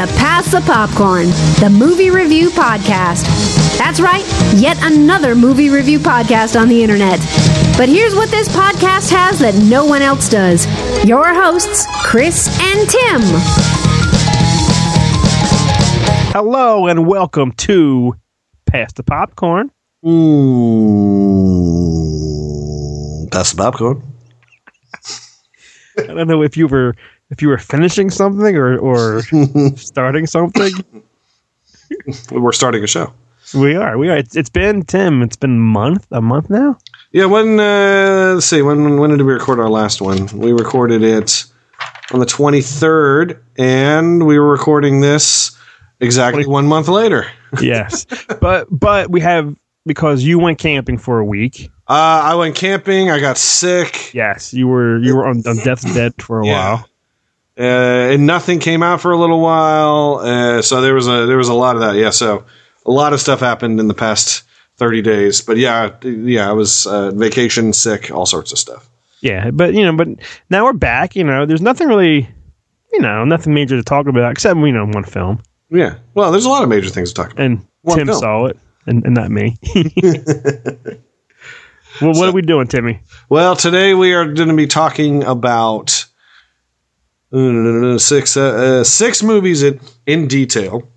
[0.00, 1.26] to Pass the Popcorn,
[1.60, 3.26] the movie review podcast.
[3.76, 4.24] That's right,
[4.54, 7.18] yet another movie review podcast on the internet.
[7.76, 10.64] But here's what this podcast has that no one else does
[11.04, 13.20] your hosts, Chris and Tim.
[16.32, 18.14] Hello and welcome to
[18.64, 19.70] Pass the Popcorn.
[20.02, 20.80] Mm,
[23.30, 24.02] pass the popcorn.
[25.98, 26.96] I don't know if you were
[27.30, 29.22] if you were finishing something or or
[29.76, 30.72] starting something.
[32.30, 33.12] We're starting a show.
[33.54, 33.98] We are.
[33.98, 34.16] We are.
[34.16, 35.22] It's, it's been Tim.
[35.22, 36.06] It's been a month.
[36.12, 36.78] A month now.
[37.12, 40.26] Yeah, when uh, let's see, when when did we record our last one?
[40.28, 41.46] We recorded it
[42.12, 45.58] on the twenty third, and we were recording this
[45.98, 47.26] exactly one month later.
[47.60, 48.06] Yes,
[48.40, 51.68] but but we have because you went camping for a week.
[51.88, 53.10] Uh, I went camping.
[53.10, 56.52] I got sick, Yes, you were you were on, on death's bed for a Yeah.
[56.76, 56.88] while.
[57.60, 60.20] Uh, and nothing came out for a little while.
[60.22, 61.94] Uh, so there was a there was a lot of that.
[61.96, 62.44] Yeah, so
[62.86, 64.44] a lot of stuff happened in the past
[64.76, 65.42] thirty days.
[65.42, 68.88] But yeah, yeah, I was uh, vacation, sick, all sorts of stuff.
[69.20, 70.08] Yeah, but you know, but
[70.48, 71.14] now we're back.
[71.14, 72.26] You know, there's nothing really,
[72.92, 76.46] you know, nothing major to talk about except you know one film, Yeah, well, there's
[76.46, 77.44] a lot of major things to talk about.
[77.44, 78.18] and One Tim film.
[78.18, 79.58] saw it, and, and not me.
[82.00, 83.00] well, what are we doing, Timmy?
[83.28, 86.06] Well, today we are going to be talking about
[87.32, 88.40] six uh,
[88.80, 90.88] uh, six movies in, in detail,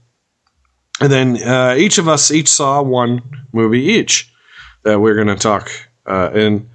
[1.00, 4.34] and then uh, each of us each saw one movie each
[4.84, 5.70] that we're going to talk
[6.06, 6.70] uh, in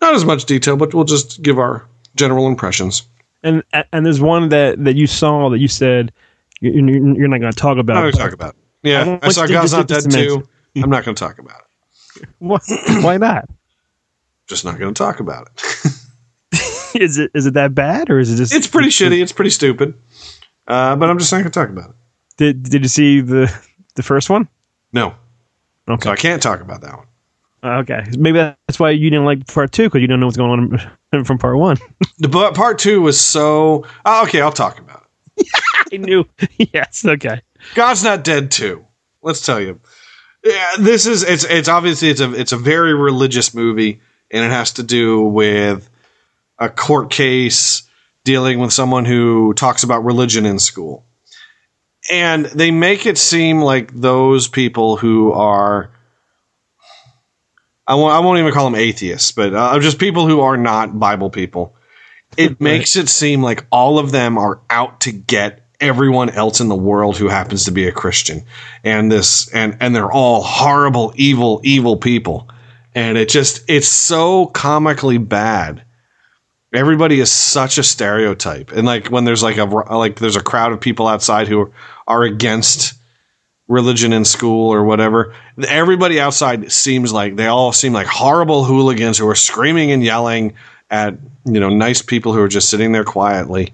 [0.00, 1.84] not as much detail, but we'll just give our
[2.16, 3.02] general impressions.
[3.42, 6.12] And and there's one that that you saw that you said
[6.60, 7.94] you- you- you're not going to talk I'm about.
[7.94, 8.50] not going to talk about.
[8.50, 8.56] It.
[8.90, 10.42] Yeah, want I saw God's Not Dead 2.
[10.82, 11.62] I'm not going to talk about
[12.20, 12.28] it.
[12.38, 12.58] Why,
[13.02, 13.48] why not?
[14.48, 15.92] Just not going to talk about it.
[17.00, 18.52] Is it is it that bad or is it just?
[18.54, 19.20] it's pretty shitty.
[19.22, 19.94] It's pretty stupid.
[20.66, 21.96] Uh, but I'm just not going to talk about it.
[22.36, 23.52] Did Did you see the
[23.94, 24.48] the first one?
[24.92, 25.14] No,
[25.88, 26.04] Okay.
[26.04, 27.06] so I can't talk about that one.
[27.64, 30.78] Okay, maybe that's why you didn't like part two because you don't know what's going
[31.12, 31.76] on from part one.
[32.18, 33.84] The but part two was so.
[34.04, 35.46] Oh, okay, I'll talk about it.
[35.92, 36.24] I knew.
[36.72, 37.04] yes.
[37.04, 37.40] Okay.
[37.74, 38.84] God's not dead 2.
[39.22, 39.80] Let's tell you.
[40.44, 44.50] Yeah, this is it's it's obviously it's a it's a very religious movie, and it
[44.50, 45.90] has to do with
[46.58, 47.82] a court case
[48.24, 51.04] dealing with someone who talks about religion in school,
[52.10, 55.90] and they make it seem like those people who are.
[57.86, 60.98] I won't, I won't even call them atheists, but uh, just people who are not
[60.98, 61.74] Bible people.
[62.36, 66.68] It makes it seem like all of them are out to get everyone else in
[66.68, 68.44] the world who happens to be a Christian,
[68.84, 72.48] and this and and they're all horrible, evil, evil people,
[72.94, 75.82] and it just it's so comically bad.
[76.72, 80.72] Everybody is such a stereotype, and like when there's like a like there's a crowd
[80.72, 81.72] of people outside who
[82.06, 82.94] are against
[83.68, 85.34] religion in school or whatever.
[85.66, 90.54] Everybody outside seems like they all seem like horrible hooligans who are screaming and yelling
[90.90, 91.14] at
[91.44, 93.72] you know nice people who are just sitting there quietly,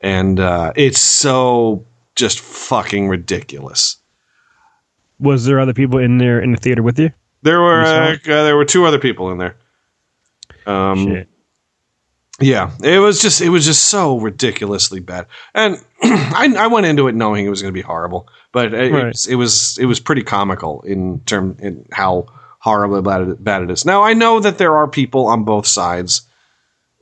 [0.00, 1.84] and uh, it's so
[2.16, 3.98] just fucking ridiculous.
[5.20, 7.10] Was there other people in there in the theater with you?
[7.42, 9.56] There were uh, uh, there were two other people in there.
[10.66, 11.28] Um, Shit.
[12.42, 17.08] Yeah, it was just it was just so ridiculously bad, and I, I went into
[17.08, 19.04] it knowing it was going to be horrible, but it, Right.
[19.04, 22.26] it, was, it was it was pretty comical in term in how
[22.58, 23.84] horrible bad it, bad it is.
[23.84, 26.22] Now I know that there are people on both sides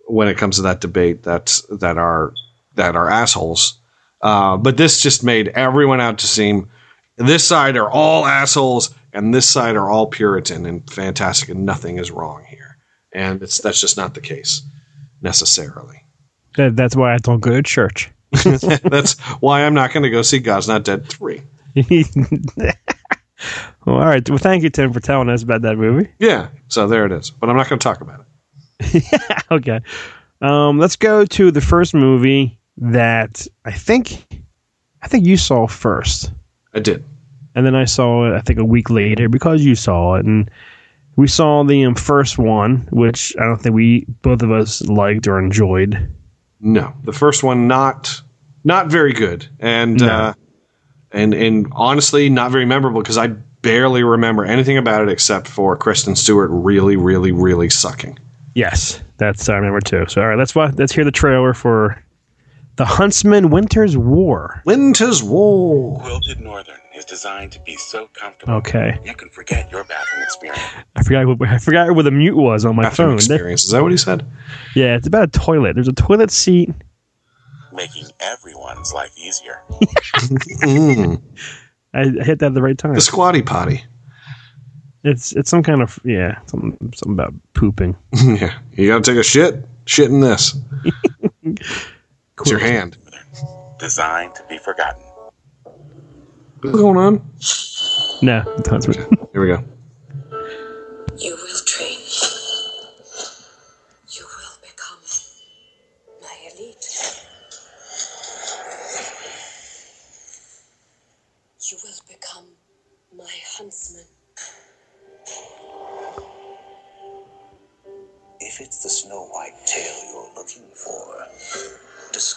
[0.06, 2.34] when it comes to that debate that that are
[2.74, 3.78] that are assholes,
[4.22, 6.68] uh, but this just made everyone out to seem
[7.16, 11.98] this side are all assholes and this side are all Puritan and fantastic and nothing
[11.98, 12.76] is wrong here,
[13.12, 14.62] and it's that's just not the case
[15.22, 16.02] necessarily.
[16.56, 18.10] That's why I don't go to church.
[18.44, 21.42] That's why I'm not going to go see God's Not Dead 3.
[21.76, 22.72] well,
[23.86, 24.28] all right.
[24.28, 26.10] Well, thank you, Tim, for telling us about that movie.
[26.18, 27.30] Yeah, so there it is.
[27.30, 28.20] But I'm not going to talk about
[28.80, 29.42] it.
[29.50, 29.80] okay.
[30.40, 34.42] Um, let's go to the first movie that I think
[35.02, 36.32] I think you saw first,
[36.72, 37.04] I did.
[37.54, 40.50] and then I saw it I think a week later because you saw it, and
[41.16, 45.26] we saw the um, first one, which I don't think we both of us liked
[45.28, 46.14] or enjoyed.
[46.60, 48.20] No, the first one not
[48.64, 50.08] not very good, and No.
[50.08, 50.32] uh,
[51.12, 53.28] and and honestly not very memorable because I
[53.62, 58.18] barely remember anything about it except for Kristen Stewart really, really, really sucking.
[58.54, 60.06] Yes, that's I remember too.
[60.08, 62.02] So all right, let's let's hear the trailer for
[62.80, 64.62] the Huntsman Winter's War.
[64.64, 66.00] Winter's War.
[66.00, 70.62] Quilted Northern is designed to be so comfortable Okay, you can forget your bathroom experience.
[70.96, 73.28] I forgot what I forgot what the mute was on my Bathroom phone.
[73.28, 73.64] There- experience.
[73.64, 74.24] Is that what he said?
[74.74, 75.74] yeah, it's about a toilet.
[75.74, 76.70] There's a toilet seat.
[77.74, 79.60] making everyone's life easier.
[80.62, 81.20] Mm.
[81.92, 82.94] I hit that at the right time.
[82.94, 83.84] The squatty potty.
[85.04, 87.94] It's it's some kind of yeah, something something about pooping.
[88.24, 88.58] yeah.
[88.72, 89.66] You got to take a shit.
[89.84, 90.54] Shit in this.
[92.40, 92.96] It's your hand.
[93.78, 95.02] Designed to be forgotten.
[96.60, 97.30] What's going on?
[98.22, 98.96] No, that's what.
[99.32, 99.64] Here we go.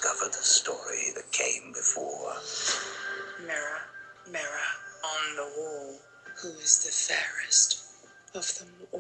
[0.04, 2.36] Discover the story that came before.
[3.40, 3.80] Mirror,
[4.30, 4.68] mirror
[5.00, 5.96] on the wall,
[6.42, 7.86] who is the fairest
[8.36, 9.00] of them all?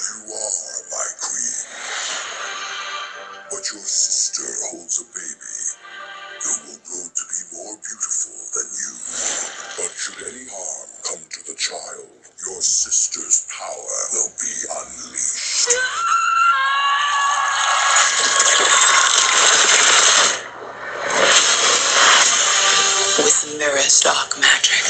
[0.00, 1.60] You are my queen.
[3.50, 5.60] But your sister holds a baby
[6.40, 8.96] who will grow to be more beautiful than you.
[9.76, 12.08] But should any harm come to the child,
[12.48, 16.39] your sister's power will be unleashed.
[23.18, 24.82] With mirror's dark magic,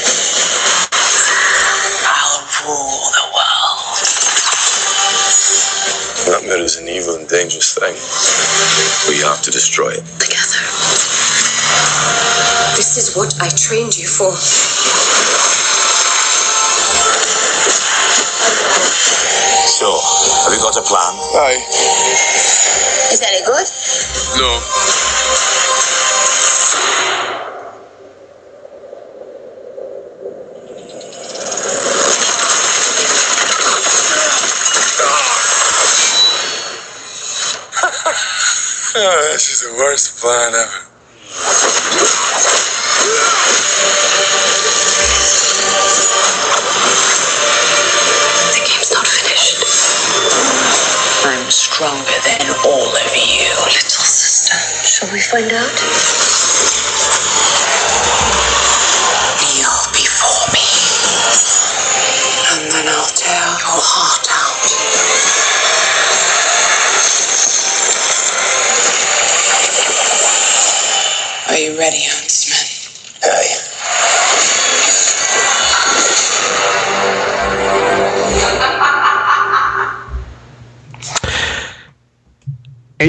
[2.05, 3.97] I'll rule the world.
[6.27, 7.95] That mirror is an evil and dangerous thing.
[9.09, 10.05] We have to destroy it.
[10.19, 10.61] Together.
[12.77, 14.31] This is what I trained you for.
[20.51, 21.15] Have you got a plan?
[21.39, 21.63] Aye.
[23.11, 23.67] Is that it good?
[24.37, 25.10] No.
[51.51, 54.55] Stronger than all of you, little sister.
[54.85, 56.40] Shall we find out?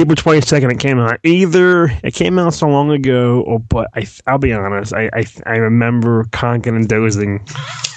[0.02, 1.18] April twenty second, it came out.
[1.24, 5.24] Either it came out so long ago, or but I, I'll be honest, I, I,
[5.46, 7.46] I remember conking and dozing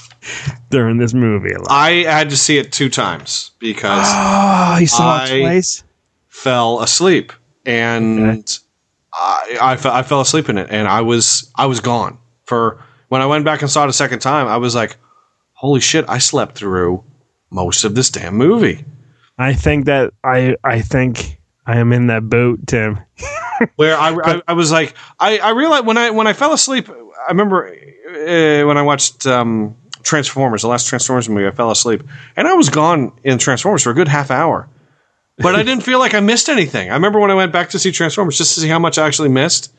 [0.69, 1.51] during this movie.
[1.67, 5.83] I had to see it two times because Oh, you saw I- it twice.
[6.27, 7.33] fell asleep
[7.65, 8.59] and
[9.13, 12.83] I, I, fe- I fell asleep in it and I was I was gone for
[13.09, 14.97] when I went back and saw it a second time I was like
[15.53, 17.03] holy shit I slept through
[17.49, 18.85] most of this damn movie
[19.39, 22.99] I think that I, I think I am in that boat, Tim.
[23.75, 26.89] where I, I, I was like I, I realized when I when I fell asleep
[26.89, 32.03] I remember uh, when I watched um, Transformers the last Transformers movie I fell asleep.
[32.35, 34.69] And I was gone in Transformers for a good half hour.
[35.37, 36.89] But I didn't feel like I missed anything.
[36.89, 39.05] I remember when I went back to see Transformers just to see how much I
[39.05, 39.73] actually missed.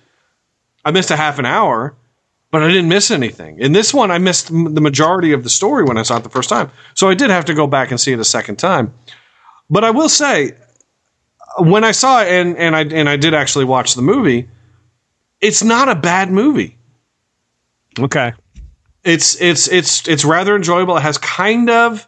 [0.85, 1.97] I missed a half an hour
[2.51, 3.59] but I didn't miss anything.
[3.59, 6.31] In this one I missed the majority of the story when I saw it the
[6.31, 6.71] first time.
[6.95, 8.95] So I did have to go back and see it a second time.
[9.69, 10.53] But I will say
[11.59, 14.49] when I saw it and and I and I did actually watch the movie,
[15.41, 16.77] it's not a bad movie.
[17.99, 18.33] Okay.
[19.05, 20.97] It's it's it's it's rather enjoyable.
[20.97, 22.07] It has kind of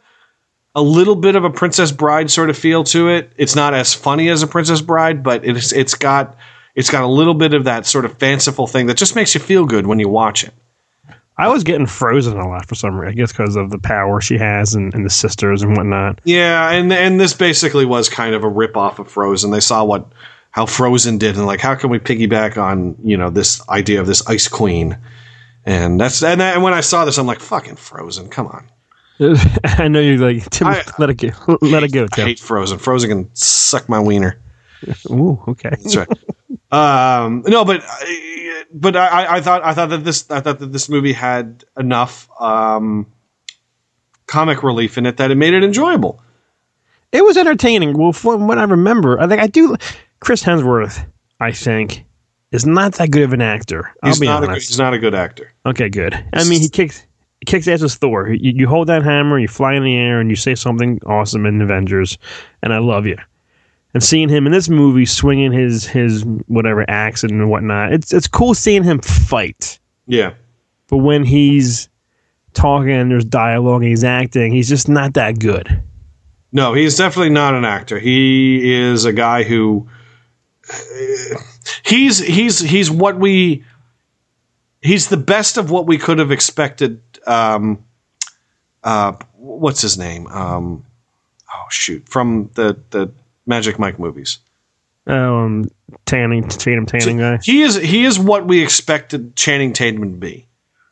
[0.75, 3.33] a little bit of a Princess Bride sort of feel to it.
[3.37, 6.37] It's not as funny as a Princess Bride, but it's it's got
[6.75, 9.40] it's got a little bit of that sort of fanciful thing that just makes you
[9.40, 10.52] feel good when you watch it.
[11.38, 13.12] I was getting frozen a lot for some reason.
[13.12, 16.21] I guess because of the power she has and, and the sisters and whatnot.
[16.25, 19.50] Yeah, and and this basically was kind of a rip off of Frozen.
[19.52, 20.07] They saw what
[20.50, 24.07] how Frozen did and like how can we piggyback on you know this idea of
[24.09, 24.99] this ice queen,
[25.64, 28.68] and that's and, that, and when I saw this, I'm like fucking Frozen, come on.
[29.64, 30.66] I know you're like Tim.
[30.68, 31.59] I- let it go.
[31.61, 32.26] Let it go, I Tim.
[32.26, 32.78] hate Frozen.
[32.78, 34.40] Frozen can suck my wiener.
[35.11, 35.71] Ooh, okay.
[35.71, 36.09] That's right.
[36.71, 40.73] um, no, but I- but I, I thought I thought that this I thought that
[40.73, 43.07] this movie had enough um,
[44.27, 46.23] comic relief in it that it made it enjoyable.
[47.13, 47.97] It was entertaining.
[47.97, 49.77] Well, from what I remember, I think I do.
[50.21, 51.07] Chris Hemsworth,
[51.41, 52.05] I think,
[52.53, 53.91] is not that good of an actor.
[54.03, 54.69] I'll He's be not a good, honest.
[54.69, 55.51] he's not a good actor.
[55.65, 56.13] Okay, good.
[56.35, 57.07] I mean, he kicks
[57.41, 58.29] he kicks ass as Thor.
[58.29, 61.47] You, you hold that hammer, you fly in the air, and you say something awesome
[61.47, 62.19] in Avengers,
[62.63, 63.17] and I love you.
[63.95, 67.92] And seeing him in this movie swinging his his whatever axe and whatnot.
[67.92, 70.35] It's it's cool seeing him fight, Yeah.
[70.88, 71.88] but when he's
[72.54, 75.83] talking and there's dialogue and he's acting, he's just not that good.
[76.52, 77.99] No, he's definitely not an actor.
[77.99, 79.88] He is a guy who
[81.85, 83.64] he's he's he's what we
[84.83, 87.00] he's the best of what we could have expected.
[87.26, 87.85] Um,
[88.85, 90.26] uh, what's his name?
[90.28, 90.85] Um,
[91.54, 93.12] oh shoot, from the the
[93.49, 94.38] Magic Mike movies.
[95.07, 95.71] Um,
[96.05, 97.38] tanning, Tatum tanning guy.
[97.43, 100.47] He is he is what we expected Channing Tatum to be.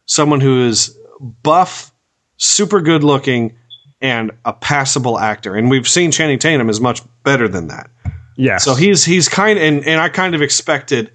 [0.06, 1.92] Someone who is buff,
[2.38, 3.58] super good looking,
[4.00, 5.54] and a passable actor.
[5.54, 7.90] And we've seen Channing Tatum is much better than that.
[8.36, 8.56] Yeah.
[8.56, 11.12] So he's he's kind and and I kind of expected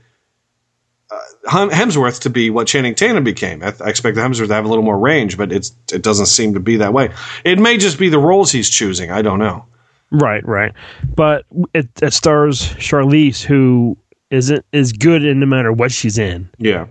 [1.09, 3.63] uh, Hemsworth to be what Channing Tatum became.
[3.63, 6.53] I, I expected Hemsworth to have a little more range, but it's it doesn't seem
[6.53, 7.09] to be that way.
[7.43, 9.09] It may just be the roles he's choosing.
[9.09, 9.65] I don't know.
[10.11, 10.73] Right, right.
[11.15, 13.97] But it, it stars Charlize, who
[14.29, 16.87] isn't is good in no matter what she's in, Yeah.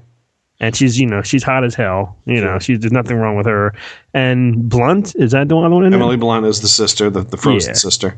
[0.61, 2.17] and she's you know she's hot as hell.
[2.25, 3.75] You know, she's there's nothing wrong with her.
[4.15, 5.85] And Blunt is that the one?
[5.85, 7.75] In Emily Blunt is the sister, the, the frozen Yeah.
[7.75, 8.17] sister.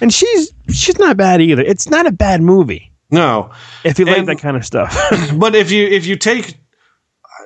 [0.00, 1.62] and she's she's not bad either.
[1.62, 3.50] It's not a bad movie No,
[3.84, 4.96] if you like And- that kind of stuff.
[5.36, 6.56] but if you if you take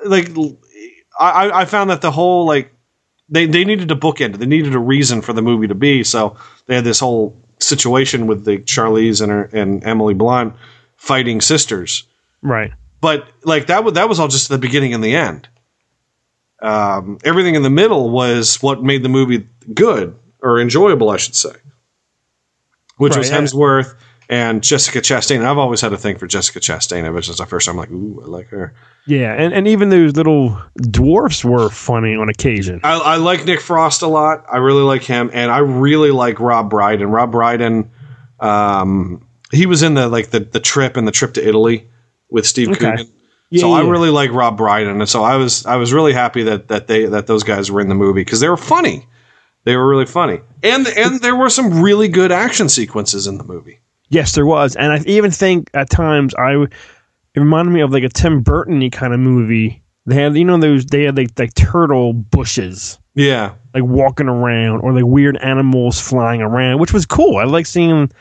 [0.05, 0.29] like
[1.19, 2.71] I, I found that the whole like
[3.29, 4.37] they they needed a bookend.
[4.37, 6.03] They needed a reason for the movie to be.
[6.03, 10.55] So they had this whole situation with the Charlize and her and Emily Blunt
[10.97, 12.07] fighting sisters.
[12.41, 12.71] right.
[13.01, 15.47] But like that was that was all just the beginning and the end.
[16.61, 21.35] Um, everything in the middle was what made the movie good or enjoyable, I should
[21.35, 21.51] say.
[22.97, 23.99] Which was Hemsworth yeah.
[24.27, 25.45] And Jessica Chastain.
[25.45, 27.03] I've always had a thing for Jessica Chastain.
[27.03, 28.73] Ever since the first time, I'm like, ooh, I like her.
[29.05, 32.81] Yeah, and, and even those little dwarfs were funny on occasion.
[32.83, 34.43] I, I like Nick Frost a lot.
[34.51, 37.09] I really like him, and I really like Rob Brydon.
[37.11, 37.91] Rob Brydon,
[38.39, 41.87] um, he was in the like the the trip and the trip to Italy
[42.29, 42.79] with Steve Okay.
[42.79, 43.11] Coogan.
[43.51, 46.41] Yeah, so I really like Rob Brydon, and so I was I was really happy
[46.43, 49.07] that that they that those guys were in the movie because they were funny.
[49.65, 53.43] They were really funny, and and there were some really good action sequences in the
[53.43, 53.81] movie.
[54.09, 58.03] Yes, there was, and I even think at times I it reminded me of like
[58.03, 59.81] a Tim Burton kind of movie.
[60.05, 64.81] They had you know those they had like like turtle bushes Yeah, like walking around
[64.81, 67.37] or like weird animals flying around, which was cool.
[67.37, 68.11] I like seeing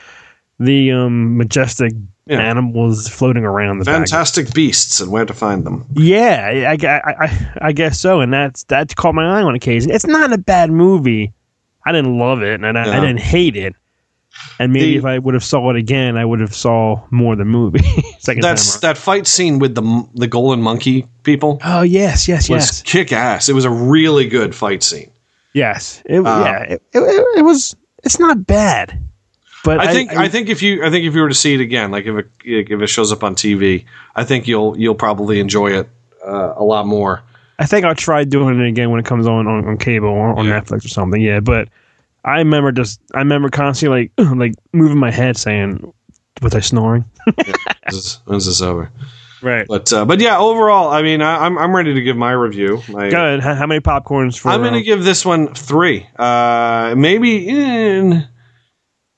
[0.58, 1.92] the um majestic
[2.26, 2.40] Yeah.
[2.40, 5.84] animals floating around the fantastic beasts and where to find them.
[5.94, 9.90] Yeah, I, I, I, I guess so, and that's that caught my eye on occasion.
[9.90, 11.34] It's not a bad movie.
[11.84, 13.74] I didn't love it, and I, I didn't hate it.
[14.58, 17.32] And maybe The- if I would have saw it again, I would have saw more
[17.32, 17.80] of the movie.
[18.18, 18.80] Second That's time.
[18.82, 21.58] that fight scene with the the golden monkey people.
[21.64, 23.48] Oh yes, yes, was yes, kick ass.
[23.48, 25.10] It was a really good fight scene.
[25.54, 26.02] yes.
[26.06, 27.74] It, Uh, yeah, it, it, it was.
[28.04, 29.02] It's not bad,
[29.64, 31.60] but I think I, think if you I think if you were to see it
[31.60, 35.40] again, like if it if it shows up on TV, I think you'll you'll probably
[35.40, 35.88] enjoy it
[36.26, 37.22] uh, a lot more.
[37.58, 40.38] I think I'll try doing it again when it comes on on, on cable or
[40.38, 40.60] on Yeah.
[40.60, 41.20] Netflix or something.
[41.20, 41.68] Yeah, but
[42.24, 45.92] I remember just I remember constantly like like moving my head, saying,
[46.42, 47.04] "Was I snoring?"
[47.90, 48.90] When's, when's this over?
[49.42, 49.66] Right.
[49.68, 52.82] But uh, but yeah, overall, I mean, I, I'm I'm ready to give my review.
[52.88, 53.40] My, Good.
[53.40, 54.48] How, how many popcorns for?
[54.48, 56.06] I'm going to um, give this one three.
[56.16, 58.26] Uh, maybe in,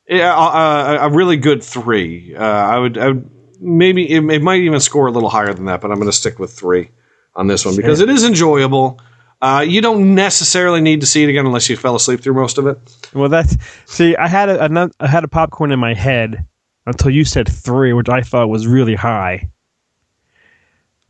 [0.08, 2.34] yeah, uh, a really good three.
[2.34, 5.66] Uh, I would, I would maybe it, it might even score a little higher than
[5.66, 6.90] that, but I'm going to stick with three
[7.34, 9.00] on this one because it is enjoyable.
[9.42, 12.56] Uh, you don't necessarily need to see it again unless you fell asleep through most
[12.58, 12.78] of it.
[13.12, 14.16] Well, that's see.
[14.16, 16.46] I had a had a popcorn in my head
[16.86, 19.50] until you said three, which I thought was really high.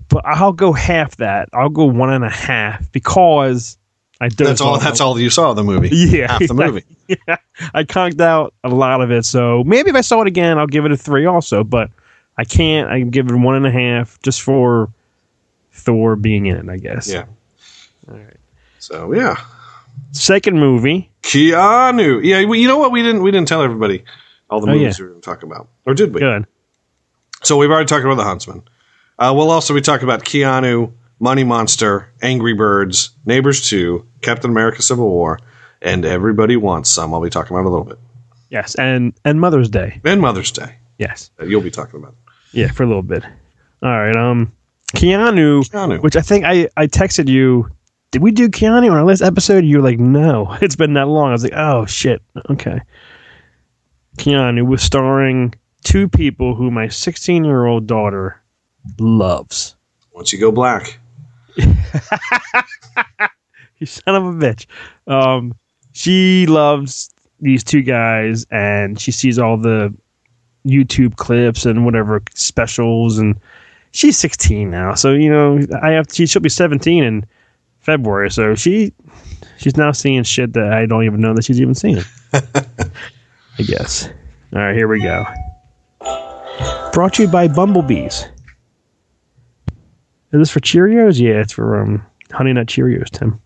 [0.09, 1.49] But I'll go half that.
[1.53, 3.79] I'll go one and a half because
[4.21, 4.79] I That's all.
[4.79, 5.91] That's all you saw of the movie.
[5.93, 6.85] Yeah, half the movie.
[7.09, 7.37] yeah,
[7.75, 9.25] I conked out a lot of it.
[9.25, 11.63] So maybe if I saw it again, I'll give it a three also.
[11.65, 11.91] But
[12.39, 12.91] I can't.
[12.91, 14.91] I give it one and a half just for
[15.73, 16.69] Thor being in it.
[16.69, 17.09] I guess.
[17.09, 17.27] Yeah.
[18.79, 19.37] So yeah,
[20.13, 21.11] Second movie.
[21.23, 22.23] Keanu.
[22.25, 22.93] Yeah, well, you know what?
[22.93, 24.05] We didn't we didn't tell everybody
[24.51, 25.03] all the Oh, movies yeah.
[25.05, 26.21] we were going to talk about, or did we?
[26.21, 26.47] Good.
[27.43, 28.63] So we've already talked about the Huntsman.
[29.19, 34.83] Uh, we'll also be talking about Keanu, Money Monster, Angry Birds, Neighbors Two, Captain America:
[34.83, 35.41] Civil War,
[35.83, 37.13] and Everybody Wants Some.
[37.15, 37.99] I'll be talking about a little bit,
[38.51, 40.01] Yes, and and Mother's Day.
[40.05, 40.77] and Mother's Day.
[40.99, 41.31] Yes.
[41.39, 42.15] That you'll be talking about.
[42.53, 43.25] Yeah, for a little bit.
[43.83, 44.17] All right.
[44.17, 44.53] Um,
[44.95, 46.01] Keanu, Keanu.
[46.03, 47.69] which I think I I texted you.
[48.11, 49.65] Did we do Keanu on our last episode?
[49.65, 51.29] You were like, no, it's been that long.
[51.29, 52.23] I was like, oh shit.
[52.51, 52.81] Okay.
[54.19, 58.43] Keanu was starring two people who my 16 year old daughter
[58.99, 59.77] loves.
[60.13, 60.99] Once you go black,
[63.79, 64.67] You son of a bitch.
[65.07, 65.55] Um,
[65.93, 67.11] she loves
[67.41, 69.95] these two guys, and she sees all the
[70.67, 73.39] YouTube clips and whatever specials, and
[73.93, 74.95] she's 16 now.
[74.95, 77.27] So you know, I have she she'll be 17 in
[77.87, 78.31] February.
[78.33, 78.93] So she
[79.59, 81.99] she's now seeing shit that I don't even know that she's even seeing.
[82.33, 84.09] I guess.
[84.53, 85.25] All right, here we go.
[86.93, 88.27] Brought to you by Bumblebees.
[90.33, 91.21] Is this for Cheerios?
[91.21, 93.41] Yeah, it's for um, Honey Nut Cheerios, Tim.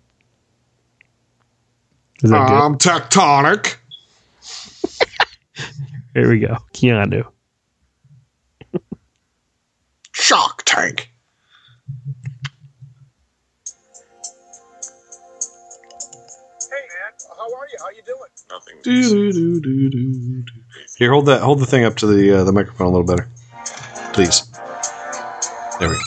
[2.22, 2.54] Is that good?
[2.54, 3.76] Um, tectonic.
[6.14, 6.56] Here we go.
[6.72, 7.26] Keanu.
[10.12, 11.09] Shark Tank.
[17.54, 17.78] Are you?
[17.80, 18.30] How you doing?
[18.50, 18.76] Nothing.
[18.82, 20.44] Doo-doo-doo-doo-doo.
[20.96, 21.42] Here, hold that.
[21.42, 23.28] Hold the thing up to the uh, the microphone a little better,
[24.12, 24.42] please.
[25.78, 26.00] There we go.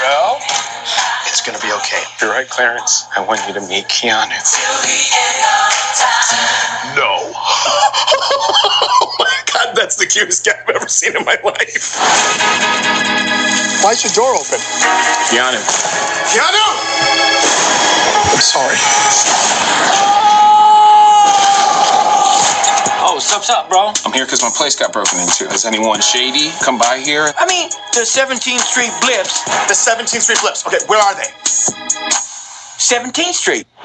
[0.00, 0.38] Well,
[1.26, 2.02] It's gonna be okay.
[2.20, 3.04] You're right, Clarence.
[3.14, 4.32] I want you to meet Keanu.
[6.96, 7.32] no.
[9.68, 11.96] my god, that's the cutest cat I've ever seen in my life.
[13.84, 14.58] Why's your door open?
[15.30, 15.60] Keanu.
[16.32, 16.66] Keanu!
[18.32, 18.76] I'm sorry.
[23.00, 23.92] Oh, what's up, what's bro?
[24.04, 25.48] I'm here because my place got broken into.
[25.48, 27.32] Has anyone shady come by here?
[27.38, 29.44] I mean, the 17th Street Blips.
[29.68, 30.66] The 17th Street Flips.
[30.66, 32.27] Okay, where are they?
[32.88, 33.68] 17th Street.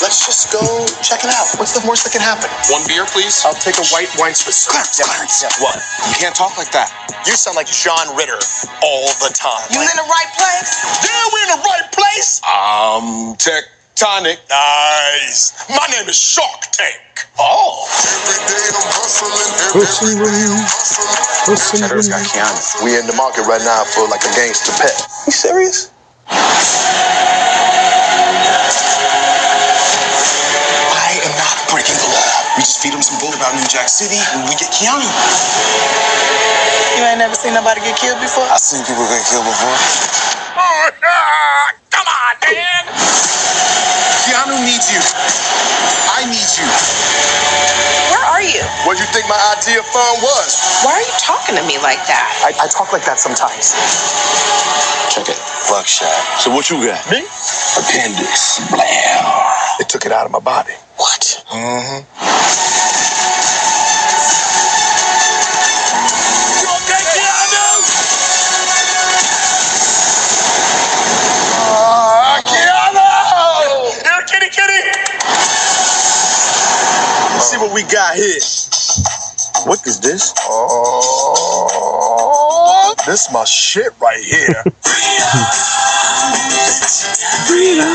[0.00, 0.64] Let's just go
[1.04, 1.44] check it out.
[1.60, 2.48] What's the worst that can happen?
[2.72, 3.44] One beer, please.
[3.44, 4.64] I'll take a white wine spritz.
[4.64, 5.44] Clarence, Clarence.
[5.60, 5.76] What?
[6.08, 6.88] You can't talk like that.
[7.28, 8.40] You sound like John Ritter
[8.80, 9.68] all the time.
[9.68, 10.72] You in the right place?
[11.04, 12.40] Yeah, we're in the right place.
[12.48, 14.40] Um, tectonic.
[14.48, 15.52] Nice.
[15.68, 17.28] My name is Shark Tank.
[17.36, 17.84] Oh.
[21.76, 22.56] Cheddar's got Keanu.
[22.80, 24.96] We in the market right now for like a gangster pet.
[25.28, 25.92] You serious?
[26.30, 26.36] I
[31.24, 32.28] am not breaking the law.
[32.56, 35.06] We just feed him some bull about New Jack City and we get Keanu.
[36.98, 38.44] You ain't never seen nobody get killed before?
[38.50, 39.76] I've seen people get killed before.
[40.58, 40.90] Oh,
[41.90, 42.84] Come on, man!
[44.26, 45.00] Keanu needs you.
[45.96, 46.68] I need you.
[48.66, 48.86] Where are you?
[48.88, 50.50] What do you think my idea of fun was?
[50.84, 52.30] Why are you talking to me like that?
[52.44, 53.74] I, I talk like that sometimes.
[55.14, 55.38] Check it.
[55.70, 56.10] Buckshot.
[56.40, 57.00] So what you got?
[57.10, 57.24] Me?
[57.78, 58.60] Appendix.
[58.70, 59.24] Blam.
[59.78, 60.74] They took it out of my body.
[60.98, 61.44] What?
[61.50, 62.04] Mm-hmm.
[66.50, 67.66] You okay, Keanu?
[71.58, 73.10] Ah, Keanu!
[74.04, 74.82] Here, kitty, kitty!
[77.40, 78.40] See what we got here.
[79.66, 80.32] What is this?
[80.42, 81.64] Oh,
[83.04, 84.62] this my shit right here.
[87.48, 87.86] Freedom.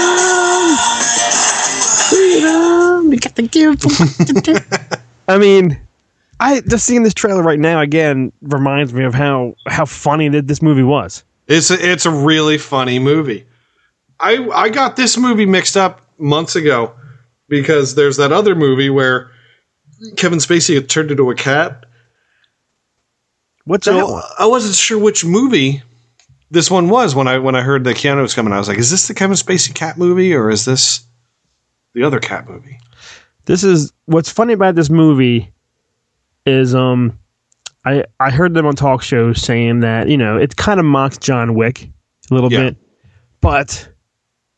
[2.09, 3.13] Freedom!
[3.13, 3.81] You got to give.
[5.29, 5.79] I mean,
[6.41, 10.47] I just seeing this trailer right now again reminds me of how how funny that
[10.47, 11.23] this movie was.
[11.47, 13.45] It's a, it's a really funny movie.
[14.19, 16.93] I I got this movie mixed up months ago
[17.47, 19.31] because there's that other movie where
[20.15, 21.85] Kevin Spacey had turned into a cat.
[23.65, 24.23] What's that one?
[24.39, 25.83] I wasn't sure which movie
[26.49, 28.53] this one was when I when I heard that Keanu was coming.
[28.53, 31.05] I was like, is this the Kevin Spacey cat movie or is this
[31.93, 32.79] the other cat movie?
[33.45, 35.51] This is what's funny about this movie
[36.45, 37.17] is um
[37.85, 41.17] I I heard them on talk shows saying that you know it kind of mocks
[41.17, 41.89] John Wick
[42.29, 42.69] a little Yeah.
[42.71, 42.77] bit,
[43.41, 43.87] but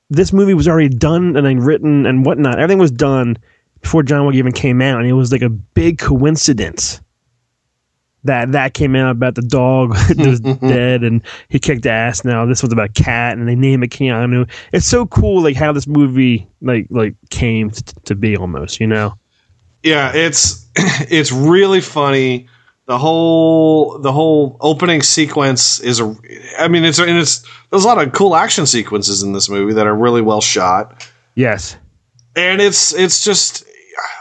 [0.10, 2.60] this movie was already done and then written and whatnot.
[2.60, 3.38] Everything was done
[3.84, 7.00] before John Wick even came out, and it was like a big coincidence
[8.26, 12.24] that that came out about the dog that was dead and he kicked ass.
[12.24, 14.50] Now this was about cat, and they name it Keanu.
[14.72, 18.88] It's so cool, like how this movie like like came t- to be almost, you
[18.88, 19.13] know.
[19.84, 22.48] Yeah, it's it's really funny.
[22.86, 26.15] The whole the whole opening sequence is a.
[26.58, 29.74] I mean, it's and it's there's a lot of cool action sequences in this movie
[29.74, 31.76] that are really well shot, Yes.
[32.36, 33.65] and it's it's just.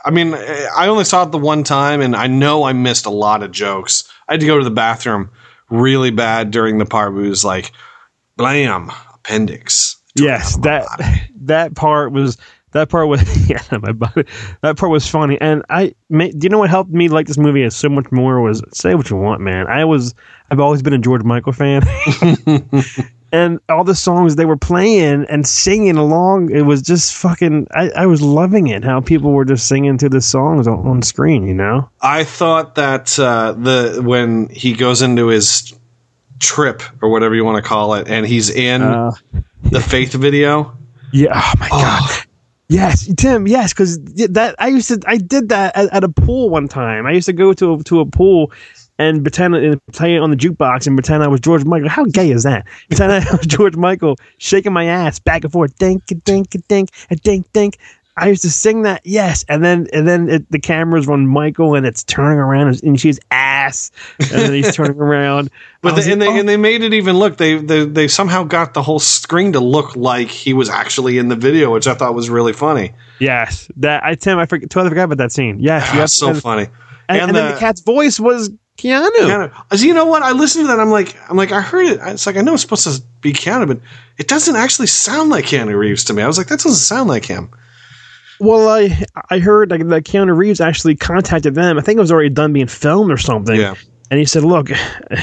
[0.05, 3.11] I mean, I only saw it the one time, and I know I missed a
[3.11, 4.11] lot of jokes.
[4.29, 5.31] I had to go to the bathroom
[5.71, 7.73] really bad during the part where it was like,
[8.37, 10.87] "Blam, appendix." Yes, that
[11.37, 12.37] that part was
[12.73, 14.25] that part was yeah my body
[14.62, 17.68] that part was funny and I do you know what helped me like this movie
[17.71, 20.14] so much more was say what you want man I was
[20.51, 21.83] I've always been a George Michael fan
[23.33, 27.90] and all the songs they were playing and singing along it was just fucking I,
[27.97, 31.47] I was loving it how people were just singing to the songs on, on screen
[31.47, 35.73] you know I thought that uh, the when he goes into his
[36.38, 39.12] trip or whatever you want to call it, and he's in Uh,
[39.62, 40.77] the Faith video.
[41.12, 42.27] yeah oh my god
[42.68, 43.47] Yes, Tim.
[43.47, 44.99] Yes, because that I used to.
[45.07, 47.05] I did that at, at a pool one time.
[47.07, 48.51] I used to go to a, to a pool
[48.98, 51.88] and pretend and play it on the jukebox and pretend I was George Michael.
[51.88, 52.66] How gay is that?
[52.88, 57.16] Pretend I was George Michael, shaking my ass back and forth, dink, dink, dink, a
[57.16, 57.78] dink, dink.
[58.14, 61.74] I used to sing that, yes, and then and then it, the cameras on Michael
[61.74, 65.50] and it's turning around and she's ass, and then he's turning around.
[65.81, 66.40] But they, and like, they oh.
[66.40, 69.61] and they made it even look they, they they somehow got the whole screen to
[69.61, 72.92] look like he was actually in the video, which I thought was really funny.
[73.18, 75.59] yes, that I Tim, I forget, totally forgot about that scene.
[75.59, 76.68] Yes, Ah, yes, so and, funny.
[77.09, 79.08] And, and then the cat's voice was Keanu.
[79.11, 79.76] Keanu.
[79.76, 80.22] So you know what?
[80.22, 80.80] I listened to that.
[80.80, 82.00] I'm like, I'm like, I heard it.
[82.02, 83.80] It's like I know it's supposed to be Keanu, but
[84.18, 86.22] it doesn't actually sound like Keanu Reeves to me.
[86.22, 87.50] I was like, that doesn't sound like him.
[88.40, 91.78] Well, I I heard like that Keanu Reeves actually contacted them.
[91.78, 93.61] I think it was already done being filmed or something.
[93.61, 93.74] Yeah.
[94.11, 94.70] And he said, "Look,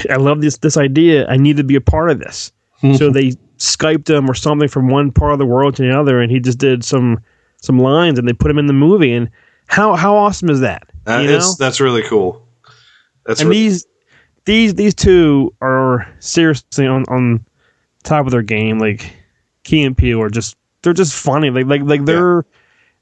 [0.10, 1.28] I love this this idea.
[1.28, 2.94] I need to be a part of this." Hmm.
[2.94, 6.22] so they skyped him or something from one part of the world to the other,
[6.22, 7.20] and he just did some
[7.62, 9.12] some lines, and they put him in the movie.
[9.12, 9.30] And
[9.68, 10.84] how how awesome is that?
[11.04, 12.48] That is- that's really cool.
[13.30, 13.86] That's and these
[14.46, 17.46] these these two are seriously on on
[18.02, 18.80] top of their game.
[18.80, 19.14] Like
[19.64, 21.52] Key and Peele are just they're just funny.
[21.52, 22.44] Like like like they're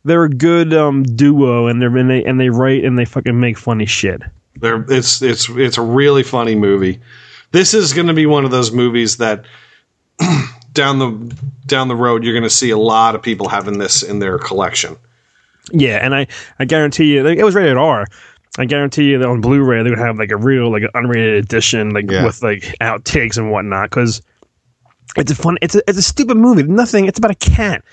[0.03, 3.39] they're a good um duo, and they're and they and they write and they fucking
[3.39, 4.21] make funny shit.
[4.57, 6.99] They're, it's it's it's a really funny movie.
[7.51, 9.45] This is going to be one of those movies that
[10.73, 11.35] down the
[11.67, 14.37] down the road you're going to see a lot of people having this in their
[14.39, 14.97] collection.
[15.71, 16.27] Yeah, and I
[16.59, 18.05] I guarantee you, like, it was rated R.
[18.57, 21.38] I guarantee you that on Blu-ray they would have like a real like an unrated
[21.39, 22.25] edition, like Yeah.
[22.25, 24.21] with like outtakes and whatnot, because.
[25.15, 25.57] It's a fun.
[25.63, 26.62] It's a it's a stupid movie.
[26.63, 27.05] Nothing.
[27.07, 27.83] It's about a cat.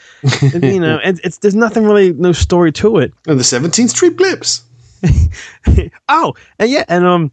[0.42, 3.14] And, you know, it's, it's there's nothing really, no story to it.
[3.26, 4.62] And the 17th Street Blips.
[6.08, 7.32] oh, and yeah, and um,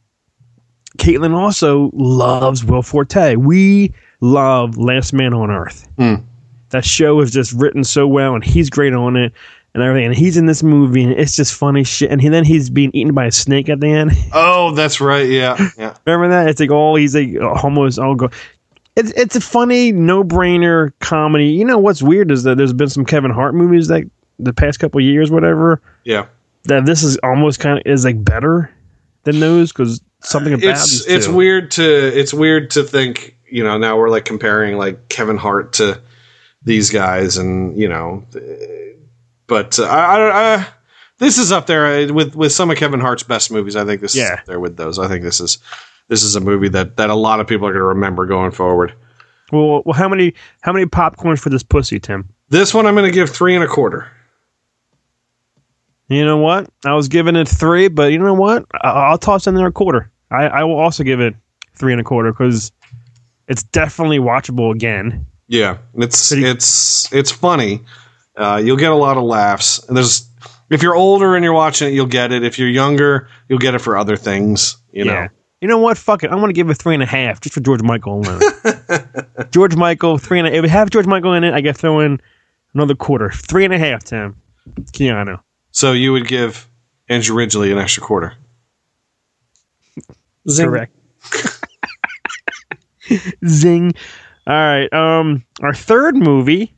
[0.98, 3.36] Caitlin also loves Will Forte.
[3.36, 5.90] We love Last Man on Earth.
[6.70, 9.34] That show is just written so well, and he's great on it,
[9.74, 10.08] and everything.
[10.08, 12.12] And he's in this movie, and it's just funny shit.
[12.12, 14.12] And he, then he's being eaten by a snake at the end.
[14.34, 15.28] Oh, that's right.
[15.28, 15.96] Yeah, yeah.
[16.06, 16.50] Remember that?
[16.50, 18.30] It's like all he's like almost all go.
[18.96, 21.48] It's it's a funny no brainer comedy.
[21.48, 24.04] You know what's weird is that there's been some Kevin Hart movies that
[24.40, 25.82] the past couple years, whatever.
[26.04, 26.28] Yeah.
[26.64, 28.72] That this is almost kind of is like better
[29.24, 31.36] than those because something about it's it's two.
[31.36, 35.74] weird to it's weird to think you know now we're like comparing like Kevin Hart
[35.74, 36.02] to
[36.64, 38.40] these guys and you know uh,
[39.52, 40.68] but uh, I, I,
[41.18, 44.00] this is up there uh, with with some of Kevin Hart's best movies I think
[44.00, 45.60] this is up there with those I think this is
[46.08, 48.52] this is a movie that that a lot of people are going to remember going
[48.52, 48.94] forward
[49.52, 52.30] Well, well, how many how many popcorns for this pussy, Tim?
[52.48, 54.10] this one I'm going to give three and a quarter
[56.08, 56.70] You know what?
[56.86, 58.66] I was giving it three, but you know what?
[58.82, 60.12] I'll toss in there a quarter.
[60.30, 61.36] I, I will also give it
[61.76, 62.72] three and a quarter because
[63.50, 65.26] it's definitely watchable again.
[65.48, 67.82] Yeah, it's it's it's funny.
[68.36, 69.80] Uh, you'll get a lot of laughs.
[69.88, 70.28] And there's
[70.70, 72.44] if you're older and you're watching it, you'll get it.
[72.44, 74.78] If you're younger, you'll get it for other things.
[74.92, 75.28] You know.
[75.62, 75.98] You know what?
[75.98, 76.32] Fuck it.
[76.32, 78.42] I'm gonna give it three and a half just for George Michael alone.
[79.52, 82.20] George Michael, three and If we have George Michael in it, I get throw in
[82.74, 83.30] another quarter.
[83.30, 84.36] Three and a half, Tim.
[84.92, 85.40] Keanu.
[85.72, 86.68] So you would give
[87.10, 88.34] Andrew Ridgeley an extra quarter.
[90.50, 90.66] Zing.
[90.68, 90.96] Correct.
[93.46, 93.94] Zing.
[94.48, 94.92] All right.
[94.92, 96.74] Um, our third movie,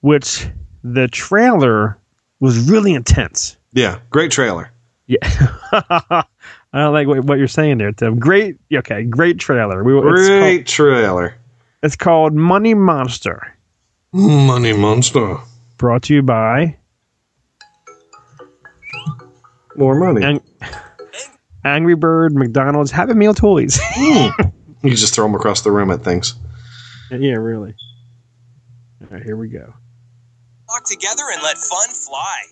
[0.00, 0.46] which
[0.82, 1.98] the trailer
[2.40, 3.56] was really intense.
[3.72, 4.70] Yeah, great trailer.
[5.06, 5.18] Yeah.
[5.72, 6.24] I
[6.72, 8.18] don't like what, what you're saying there, Tim.
[8.18, 8.56] Great.
[8.72, 9.02] Okay.
[9.04, 9.82] Great trailer.
[9.82, 11.34] We, it's, Great called, trailer.
[11.82, 13.56] it's called Money Monster.
[14.12, 15.36] Money Monster.
[15.78, 16.76] Brought to you by
[19.76, 20.24] More money.
[20.24, 20.42] Ang-
[21.64, 23.78] Angry Bird, McDonald's, Happy Meal toys.
[23.92, 24.86] Hmm.
[24.86, 26.34] you just throw them across the room at things.
[27.10, 27.74] yeah, really.
[29.02, 29.74] All right, here we go.
[30.70, 32.42] Walk together and let fun fly.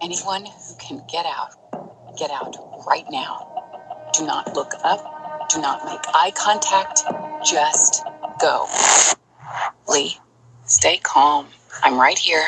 [0.00, 1.50] Anyone who can get out,
[2.16, 2.56] get out
[2.88, 4.08] right now.
[4.14, 5.50] Do not look up.
[5.50, 7.02] Do not make eye contact.
[7.44, 8.02] Just
[8.40, 8.66] go.
[9.90, 10.16] Lee,
[10.64, 11.48] stay calm.
[11.82, 12.46] I'm right here.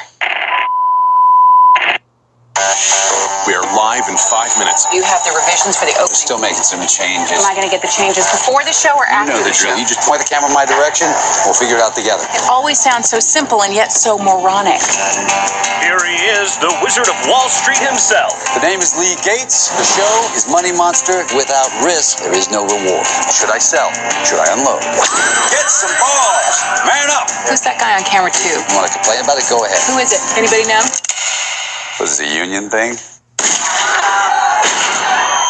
[3.59, 4.87] We are live in five minutes.
[4.95, 6.15] You have the revisions for the opening.
[6.15, 7.43] Still making some changes.
[7.43, 9.51] Am I going to get the changes before the show or You after know the
[9.51, 9.75] the show?
[9.75, 11.11] You just point the camera my direction.
[11.43, 12.23] We'll figure it out together.
[12.39, 14.79] It always sounds so simple and yet so moronic.
[15.83, 18.39] Here he is, the Wizard of Wall Street himself.
[18.55, 19.75] The name is Lee Gates.
[19.75, 21.27] The show is Money Monster.
[21.35, 23.11] Without risk, there is no reward.
[23.35, 23.91] Should I sell?
[24.23, 24.87] Should I unload?
[25.51, 26.63] Get some balls.
[26.87, 27.27] Man up.
[27.51, 28.55] Who's that guy on camera two?
[28.55, 29.51] You want to complain about it?
[29.51, 29.83] Go ahead.
[29.91, 30.23] Who is it?
[30.39, 30.87] Anybody know?
[31.99, 32.95] Was it a union thing?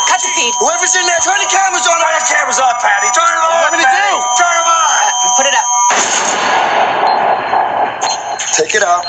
[0.09, 0.55] Cut the feed.
[0.61, 1.96] Whoever's in there, turn the cameras on.
[2.01, 3.09] Turn the cameras on, Patty.
[3.14, 3.57] Turn them on.
[3.64, 4.09] What do do?
[4.38, 4.90] Turn them on.
[5.37, 5.66] Put it up.
[8.57, 9.05] Take it out.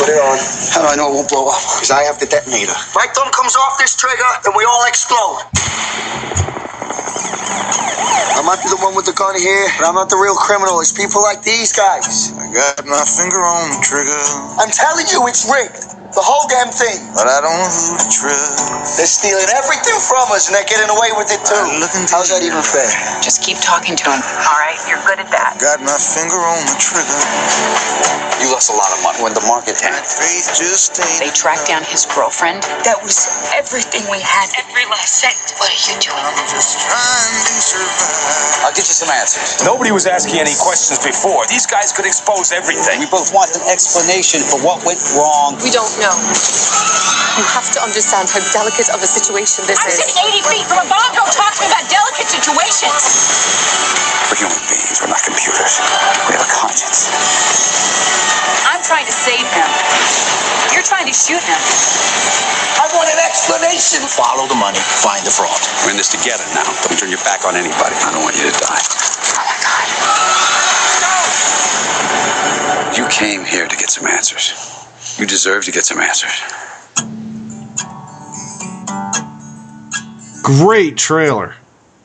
[0.00, 0.36] Put it on.
[0.74, 1.60] How do I know it won't blow up?
[1.78, 2.74] Because I have the detonator.
[2.94, 5.46] My thumb comes off this trigger, and we all explode.
[8.34, 10.80] I might be the one with the gun here, but I'm not the real criminal.
[10.80, 12.34] It's people like these guys.
[12.34, 14.18] I got my finger on the trigger.
[14.58, 15.93] I'm telling you, it's rigged.
[16.14, 17.10] The whole damn thing.
[17.16, 18.98] But I don't know who to trust.
[18.98, 21.64] They're stealing everything from us, and they're getting away with it too.
[22.10, 22.86] How's that even fair?
[23.22, 24.20] Just keep talking to him.
[24.20, 25.56] All right, you're good at that.
[25.56, 27.20] Got my finger on the trigger.
[28.42, 30.04] You lost a lot of money when the market tanked.
[30.04, 32.60] Faith just—they tracked down his girlfriend.
[32.84, 33.24] That was
[33.54, 35.38] everything we had, every last cent.
[35.56, 36.20] What are you doing?
[36.20, 38.66] I'm just trying to survive.
[38.66, 39.62] I'll get you some answers.
[39.64, 41.46] Nobody was asking any questions before.
[41.48, 43.00] These guys could expose everything.
[43.00, 45.56] We both want an explanation for what went wrong.
[45.64, 46.03] We don't know.
[46.04, 50.04] You have to understand how delicate of a situation this I'm is.
[50.04, 51.10] sitting 80 feet from a bomb.
[51.16, 52.92] Don't talk to me about delicate situations.
[54.28, 55.00] We're human beings.
[55.00, 55.80] We're not computers.
[56.28, 57.08] We have a conscience.
[58.68, 59.70] I'm trying to save him.
[60.76, 61.60] You're trying to shoot him.
[62.80, 64.04] I want an explanation.
[64.04, 64.80] Follow the money.
[65.00, 65.56] Find the fraud.
[65.88, 66.68] We're in this together now.
[66.84, 67.96] Don't turn your back on anybody.
[68.04, 68.84] I don't want you to die.
[71.00, 71.26] Oh,
[72.96, 74.83] you came here to get some answers.
[75.18, 76.32] You deserve to get some answers.
[80.42, 81.54] Great trailer.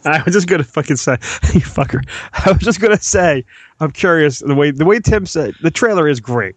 [0.06, 1.13] I was just gonna fucking say,
[1.54, 2.02] you fucker.
[2.45, 3.43] I was just gonna say,
[3.82, 6.56] I'm curious the way the way Tim said the trailer is great.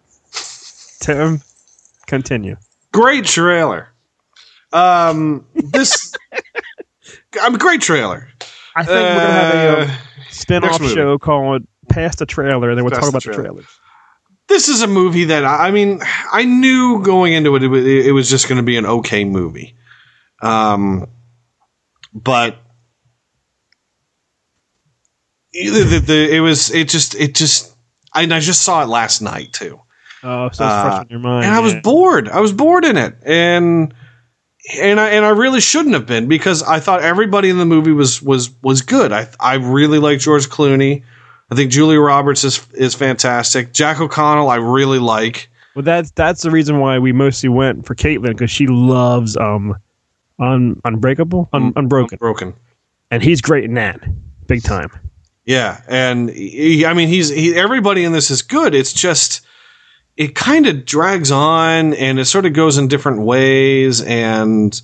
[1.01, 1.41] Tim,
[2.07, 2.55] continue.
[2.93, 3.89] Great trailer.
[4.71, 6.13] Um, this.
[7.41, 8.29] I'm a great trailer.
[8.75, 9.95] I think we're gonna have a um, Uh,
[10.29, 13.49] spin-off show called "Past the Trailer," and then we'll Past talk the about the Trailer.
[13.55, 13.79] trailers.
[14.47, 15.99] This is a movie that I I mean,
[16.33, 19.75] I knew going into it, it, it was just going to be an okay movie.
[20.41, 21.07] Um,
[22.13, 22.57] but
[25.53, 27.73] the, the, the, it was, it just, it just,
[28.13, 29.79] I, I just saw it last night too.
[30.23, 31.45] Oh, so it's Uh, fresh in your mind.
[31.45, 32.29] and I was bored.
[32.29, 33.93] I was bored in it, and
[34.79, 37.91] and I and I really shouldn't have been because I thought everybody in the movie
[37.91, 39.11] was was was good.
[39.11, 41.03] I I really like George Clooney.
[41.51, 43.73] I think Julia Roberts is is fantastic.
[43.73, 45.49] Jack O'Connell, I really like.
[45.75, 49.75] Well, that's that's the reason why we mostly went for Caitlin because she loves um,
[50.39, 52.53] un, Unbreakable, un, Unbroken, Broken.
[53.09, 53.99] and he's great in that,
[54.47, 54.89] big time.
[55.45, 58.75] Yeah, and he, I mean, he's he, everybody in this is good.
[58.75, 59.45] It's just
[60.15, 64.79] it kind of drags on, and it sort of goes in different ways, and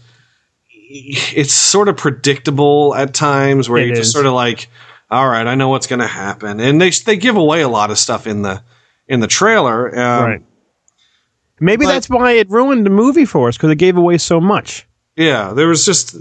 [0.73, 4.11] it's sort of predictable at times, where It you just is.
[4.11, 4.69] sort of like,
[5.11, 7.91] all right, I know what's going to happen, and they they give away a lot
[7.91, 8.63] of stuff in the
[9.07, 10.41] in the trailer, um, right.
[11.59, 14.39] Maybe but- that's why it ruined the movie for us because it gave away so
[14.39, 14.85] much.
[15.15, 16.15] Yeah, there was just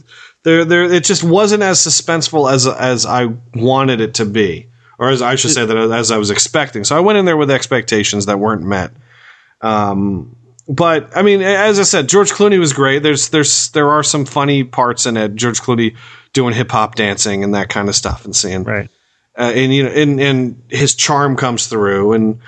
[0.44, 5.08] there there it just wasn't as suspenseful as as I wanted it to be, or
[5.10, 6.82] as I should say that as I was expecting.
[6.82, 8.90] So I went in there with expectations that weren't met.
[9.60, 10.34] Um,
[10.68, 13.02] but I mean, as I said, George Clooney was great.
[13.02, 15.34] There's there's there are some funny parts in it.
[15.36, 15.96] George Clooney
[16.32, 18.90] doing hip hop dancing and that kind of stuff, and seeing Right.
[19.38, 22.40] uh, and you know, and and his charm comes through, and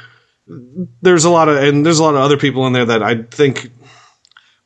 [1.02, 3.22] there's a lot of and there's a lot of other people in there that I
[3.22, 3.70] think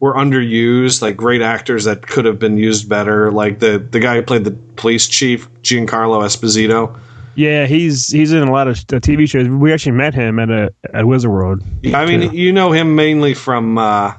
[0.00, 4.16] were underused, like great actors that could have been used better, like the the guy
[4.16, 6.98] who played the police chief, Giancarlo Esposito.
[7.36, 9.48] Yeah, he's he's in a lot of uh, TV shows.
[9.48, 11.62] We actually met him at a at Wizard World.
[11.92, 14.14] I mean, you know him mainly from uh,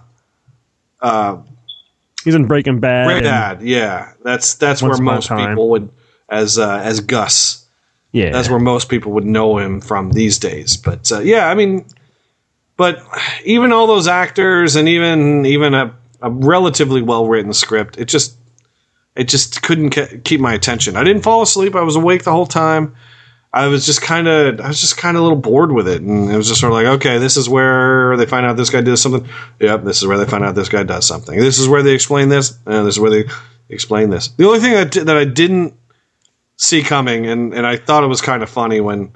[1.02, 1.42] uh,
[2.26, 3.06] He's in Breaking Bad.
[3.06, 3.62] Breaking Bad.
[3.62, 5.92] Yeah, that's that's where most people would
[6.28, 7.65] as uh, as Gus.
[8.16, 10.78] Yeah, That's where most people would know him from these days.
[10.78, 11.86] But uh, yeah, I mean,
[12.78, 13.04] but
[13.44, 18.38] even all those actors and even even a, a relatively well written script, it just
[19.18, 20.96] it just couldn't ke- keep my attention.
[20.96, 21.76] I didn't fall asleep.
[21.76, 22.96] I was awake the whole time.
[23.52, 26.02] I was just kind of I was just kind of a little bored with it,
[26.02, 28.70] and it was just sort of like, okay, this is where they find out this
[28.70, 29.30] guy does something.
[29.60, 31.38] Yep, this is where they find out this guy does something.
[31.38, 32.58] This is where they explain this.
[32.66, 33.26] And this is where they
[33.68, 34.30] explain this.
[34.30, 35.78] The only thing that that I didn't
[36.58, 39.14] see coming, and and I thought it was kind of funny when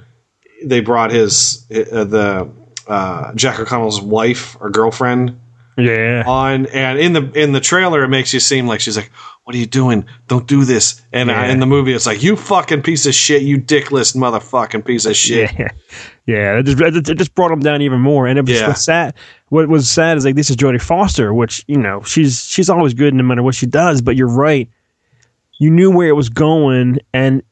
[0.63, 2.49] they brought his uh, the
[2.87, 5.39] uh, Jack O'Connell's wife or girlfriend
[5.77, 6.23] yeah.
[6.25, 9.11] on, and in the in the trailer it makes you seem like she's like,
[9.43, 10.05] "What are you doing?
[10.27, 13.41] Don't do this." And uh, in the movie, it's like, "You fucking piece of shit,
[13.43, 15.69] you dickless motherfucking piece of shit." Yeah,
[16.25, 16.59] yeah.
[16.59, 18.27] It just, it just brought him down even more.
[18.27, 18.67] And it was Yeah.
[18.67, 19.13] what's sad.
[19.49, 22.93] What was sad is like this is Jodie Foster, which you know she's she's always
[22.93, 24.01] good no matter what she does.
[24.01, 24.69] But you're right.
[25.59, 27.43] You knew where it was going, and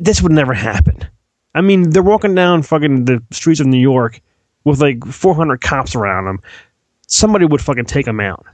[0.00, 1.06] this would never happen.
[1.54, 4.20] I mean, they're walking down fucking the streets of New York
[4.64, 6.40] with like 400 cops around them.
[7.06, 8.46] Somebody would fucking take them out.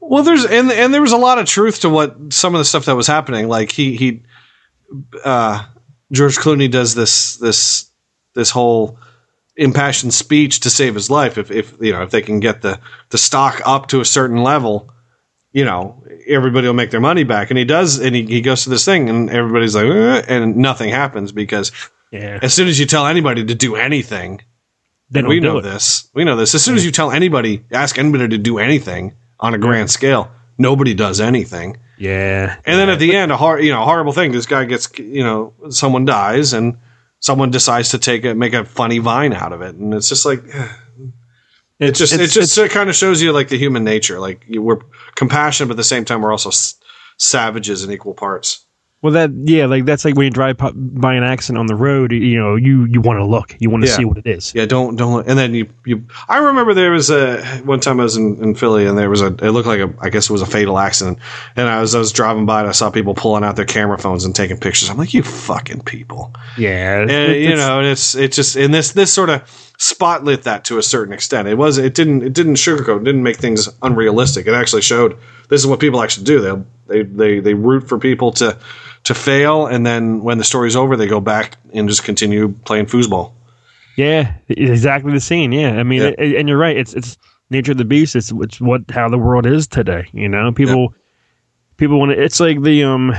[0.00, 2.64] Well, there's and and there was a lot of truth to what some of the
[2.64, 3.48] stuff that was happening.
[3.48, 4.22] Like he he,
[5.24, 5.64] uh,
[6.12, 7.90] George Clooney does this this
[8.34, 8.98] this whole
[9.56, 11.38] impassioned speech to save his life.
[11.38, 14.42] If if you know if they can get the the stock up to a certain
[14.42, 14.90] level,
[15.54, 17.50] you know everybody will make their money back.
[17.50, 20.56] And he does, and he, he goes to this thing, and everybody's like, "Uh," and
[20.56, 21.72] nothing happens because
[22.10, 22.38] Yeah.
[22.42, 24.42] as soon as you tell anybody to do anything,
[25.10, 25.62] They we know it.
[25.62, 26.08] this.
[26.14, 26.54] We know this.
[26.54, 30.30] As soon as you tell anybody, ask anybody to do anything on a grand scale,
[30.58, 31.76] nobody does anything.
[31.98, 32.56] Yeah.
[32.66, 34.32] And then at the end, a hor- you know, horrible thing.
[34.32, 36.78] This guy gets, you know, someone dies, and
[37.20, 40.26] someone decides to take it, make a funny vine out of it, and it's just
[40.26, 40.42] like,
[41.80, 44.20] it just, it it's- just it kind of shows you like the human nature.
[44.20, 44.80] Like we're
[45.14, 46.76] compassionate, but at the same time, we're also s-
[47.18, 48.60] savages in equal parts.
[49.02, 52.10] Well, that yeah, like that's like when you drive by an accident on the road.
[52.10, 53.96] You know, you you want to look, you want to Yeah.
[53.98, 54.54] see what it is.
[54.54, 55.28] Yeah, don't don't.
[55.28, 56.06] And then you you.
[56.26, 59.20] I remember there was a one time I was in, in Philly and there was
[59.20, 59.26] a.
[59.26, 59.92] It looked like a.
[60.00, 61.18] I guess it was a fatal accident.
[61.54, 63.98] And I was I was driving by and I saw people pulling out their camera
[63.98, 64.88] phones and taking pictures.
[64.88, 66.32] I'm like, you fucking people.
[66.56, 69.42] Yeah, And it- you know, and it's it's just and this this sort of
[69.78, 71.48] spotlit that to a certain extent.
[71.48, 74.46] It was it didn't it didn't sugarcoat, it didn't make things unrealistic.
[74.46, 76.40] It actually showed this is what people actually do.
[76.40, 78.56] They they they they root for people to
[79.04, 82.86] to fail, and then when the story's over, they go back and just continue playing
[82.86, 83.32] foosball.
[83.96, 85.52] Yeah, exactly the scene.
[85.52, 86.12] Yeah, I mean, Yeah.
[86.18, 86.76] it- and you're right.
[86.76, 87.16] It's it's
[87.50, 88.16] nature of the beast.
[88.16, 90.06] It's it's what how the world is today.
[90.12, 90.94] You know, people
[91.76, 92.22] people want to.
[92.22, 93.14] It's like the um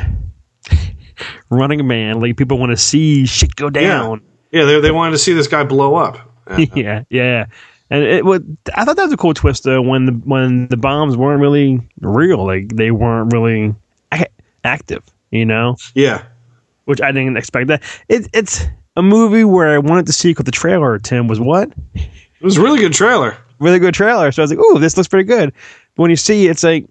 [1.50, 2.20] running man.
[2.20, 4.22] Like people want to see shit go down.
[4.52, 6.18] Yeah, they they wanted to see this guy blow up.
[6.76, 7.46] Yeah, yeah.
[7.90, 8.58] And it would.
[8.74, 9.82] I thought that was a cool twist though.
[9.82, 13.76] When the when the bombs weren't really real, like they weren't really
[14.12, 14.28] a-
[14.64, 15.04] active.
[15.32, 15.76] You know.
[15.94, 16.24] Yeah.
[16.86, 17.84] Which I didn't expect that.
[18.10, 18.64] It, it's
[18.96, 20.98] a movie where I wanted to see because the trailer.
[21.00, 21.72] Tim was what?
[21.94, 22.10] It
[22.42, 23.38] was a really good trailer.
[23.60, 24.32] Really good trailer.
[24.32, 25.54] So I was like, "Ooh, this looks pretty good."
[25.96, 26.86] But when you see, it, it's like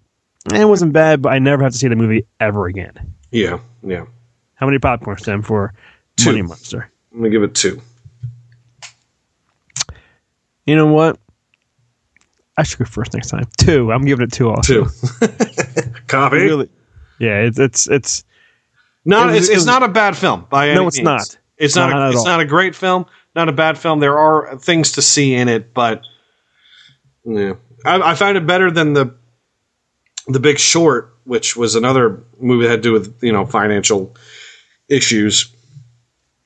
[0.52, 3.14] eh, it wasn't bad, but I never have to see the movie ever again.
[3.30, 4.06] Yeah, yeah.
[4.54, 5.74] How many popcorns, Tim, for
[6.16, 6.30] Two.
[6.30, 6.90] Money Monster?
[7.12, 7.80] I'm gonna give it two.
[10.66, 11.18] You know what?
[12.56, 13.44] I should go first next time.
[13.58, 13.90] Two.
[13.92, 14.84] I'm giving it two also.
[14.84, 14.90] Two.
[16.06, 16.36] Copy.
[16.36, 16.70] Really?
[17.18, 18.24] Yeah, it's it's it's
[19.04, 21.04] Not it was- it's, it was- not a bad film by any No, it's means.
[21.04, 21.38] not.
[21.56, 22.24] It's not, Not a, it's all.
[22.24, 24.00] not a great film, not a bad film.
[24.00, 26.02] There are things to see in it, but
[27.24, 27.54] yeah.
[27.84, 29.14] I, I found it better than the
[30.26, 34.16] the Big Short, which was another movie that had to do with you know financial
[34.88, 35.53] issues.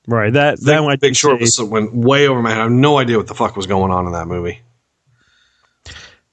[0.09, 0.33] Right.
[0.33, 2.59] That that one I Big Short was, went way over my head.
[2.59, 4.61] I have no idea what the fuck was going on in that movie.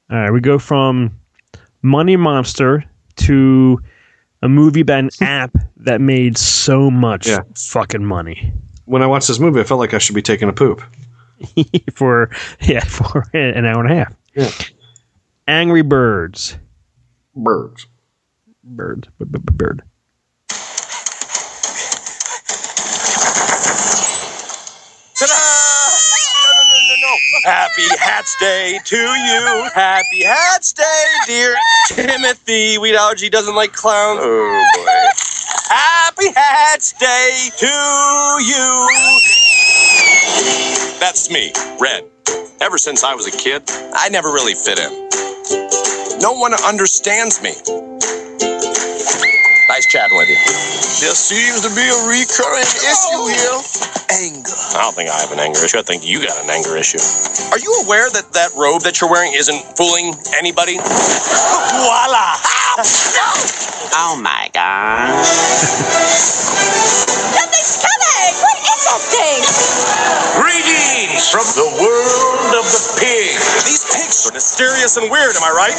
[0.09, 1.19] All right, we go from
[1.81, 2.83] Money Monster
[3.17, 3.79] to
[4.41, 7.39] a movie about an app that made so much Yeah.
[7.55, 8.53] fucking money
[8.85, 10.81] When I watched this movie, I felt like I should be taking a poop.
[11.93, 12.29] for
[12.61, 14.15] yeah for an hour and a half.
[14.35, 14.51] Yeah.
[15.47, 16.57] Angry Birds.
[17.35, 17.87] Birds.
[18.63, 19.07] Bird.
[19.19, 19.81] B- b- b- Bird.
[27.45, 29.69] Happy Hats Day to you.
[29.75, 31.55] Happy Hats Day, dear
[31.89, 32.79] Timothy.
[32.79, 34.19] Weed allergy doesn't like clowns.
[34.23, 34.85] Oh boy.
[35.69, 37.67] Happy Hats Day to
[38.43, 38.89] you.
[40.99, 42.05] That's me, Red.
[42.61, 43.61] Ever since I was a kid,
[43.93, 46.19] I never really fit in.
[46.19, 47.51] No one understands me.
[49.75, 50.39] Nice chatting with you.
[51.03, 53.27] There seems to be a recurring issue oh.
[53.27, 53.59] here.
[54.23, 54.55] Anger.
[54.71, 55.75] I don't think I have an anger issue.
[55.75, 57.03] I think you got an anger issue.
[57.51, 60.79] Are you aware that that robe that you're wearing isn't fooling anybody?
[60.79, 62.39] Voila!
[63.99, 65.27] Oh my gosh.
[67.35, 68.31] Nothing's coming!
[68.47, 68.54] What is
[68.85, 69.41] that thing?
[70.37, 73.33] Greetings from the world of the pig.
[73.65, 75.75] These pigs are mysterious and weird, am I right?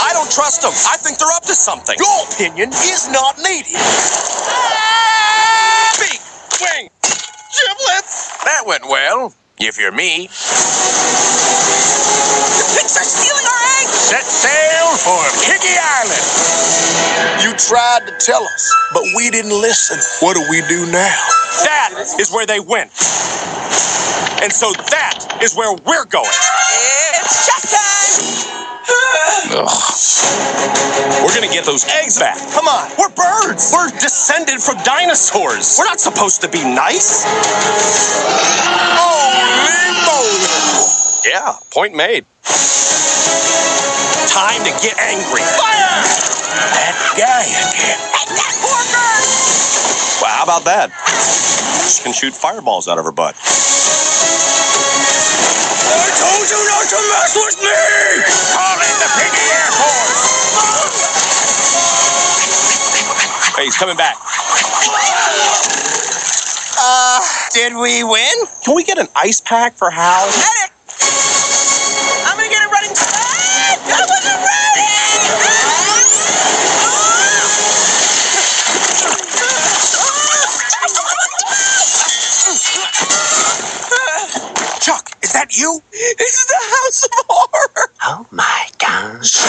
[0.00, 0.72] I don't trust them.
[0.88, 1.96] I think they're up to something.
[1.98, 3.78] Your opinion is not needed.
[5.98, 6.20] Beak,
[6.60, 8.30] wing, giblets.
[8.44, 10.28] That went well, if you're me.
[12.58, 13.94] The pigs are stealing our eggs!
[13.96, 16.24] Set sail for Piggy Island.
[17.42, 19.98] You tried to tell us, but we didn't listen.
[20.24, 21.16] What do we do now?
[21.64, 22.90] That is where they went.
[24.42, 26.26] And so that is where we're going.
[26.28, 28.42] It's shot time!
[31.24, 32.38] We're gonna get those eggs back.
[32.52, 33.70] Come on, we're birds.
[33.72, 35.76] We're descended from dinosaurs.
[35.78, 37.24] We're not supposed to be nice.
[38.86, 41.01] Holy moly!
[41.24, 42.26] Yeah, point made.
[44.26, 45.42] Time to get angry.
[45.54, 46.02] Fire!
[46.74, 48.00] That guy again.
[48.10, 49.22] At that poor girl.
[50.18, 50.90] Well, how about that?
[51.86, 53.36] She can shoot fireballs out of her butt.
[55.78, 57.70] I told you not to mess with me!
[58.50, 60.26] Call in the piggy Air Force!
[63.54, 64.16] Hey, he's coming back.
[66.78, 67.20] Uh,
[67.54, 68.36] did we win?
[68.64, 70.26] Can we get an ice pack for Hal?
[86.70, 87.92] House of Horror.
[88.04, 89.42] Oh my gosh.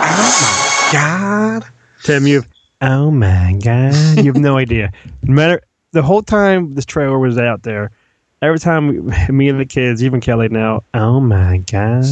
[0.00, 1.64] Oh my god.
[2.02, 2.48] Tim, you've
[2.80, 4.92] Oh my god, you have no idea.
[5.24, 5.62] No matter
[5.92, 7.90] the whole time this trailer was out there,
[8.40, 9.00] every time we,
[9.32, 12.04] me and the kids, even Kelly now, oh my god,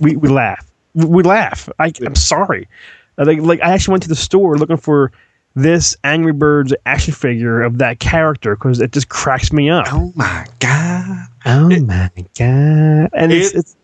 [0.00, 0.70] we, we laugh.
[0.94, 1.68] We, we laugh.
[1.78, 2.68] I, I'm sorry.
[3.18, 5.12] Like, like I actually went to the store looking for
[5.54, 9.86] this Angry Birds action figure of that character because it just cracks me up.
[9.90, 11.28] Oh my god.
[11.46, 13.10] Oh my god!
[13.12, 13.76] And it's, It- it's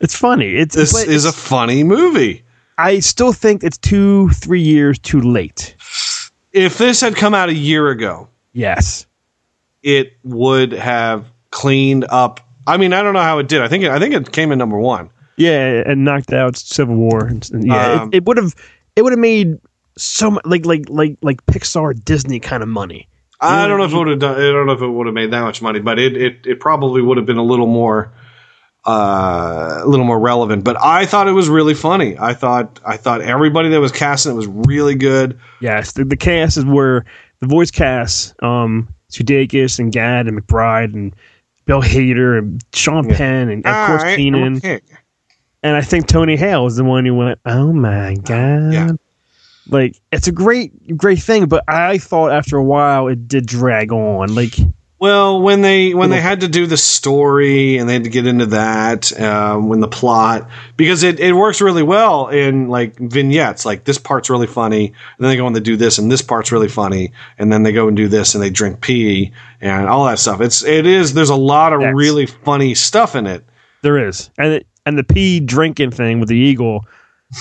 [0.00, 0.54] it's funny.
[0.54, 2.44] It's This but is a funny movie.
[2.76, 5.74] I still think it's two three years too late.
[6.52, 9.06] If this had come out a year ago, Yes.
[9.82, 12.40] it would have cleaned up.
[12.66, 13.62] I mean, I don't know how it did.
[13.62, 15.10] I think it, I think it came in number one.
[15.36, 17.26] Yeah, and knocked out Civil War.
[17.26, 18.54] And, yeah, Um, it, it would have
[18.96, 19.58] it would have made
[19.98, 23.08] so much like like like like Pixar Disney kind of money.
[23.40, 24.34] I don't know if it would have done.
[24.36, 26.60] I don't know if it would have made that much money, but it it, it
[26.60, 28.12] probably would have been a little more,
[28.84, 30.64] uh, a little more relevant.
[30.64, 32.16] But I thought it was really funny.
[32.18, 35.38] I thought I thought everybody that was casting it was really good.
[35.60, 37.04] Yes, the, the cast is where
[37.40, 41.14] the voice cast, um, Sudeikis and Gad and McBride and
[41.64, 44.56] Bill Hader and Sean Penn and of All course right, Keegan.
[44.56, 44.80] okay.
[45.62, 48.92] And I think Tony Hale is the one who went, "Oh my god!" Yeah.
[49.68, 53.92] Like it's a great, great thing, but I thought after a while it did drag
[53.92, 54.34] on.
[54.34, 54.54] Like,
[54.98, 58.26] Well, when they when they had to do the story and they had to get
[58.26, 63.64] into that, um, when the plot because it, it works really well in like vignettes.
[63.66, 66.22] Like this part's really funny, and then they go and they do this, and this
[66.22, 69.86] part's really funny, and then they go and do this, and they drink pee and
[69.88, 70.40] all that stuff.
[70.40, 71.92] It's it is there's a lot of Yes.
[71.94, 73.44] really funny stuff in it.
[73.82, 76.84] there is, and it, and the pee drinking thing with the eagle.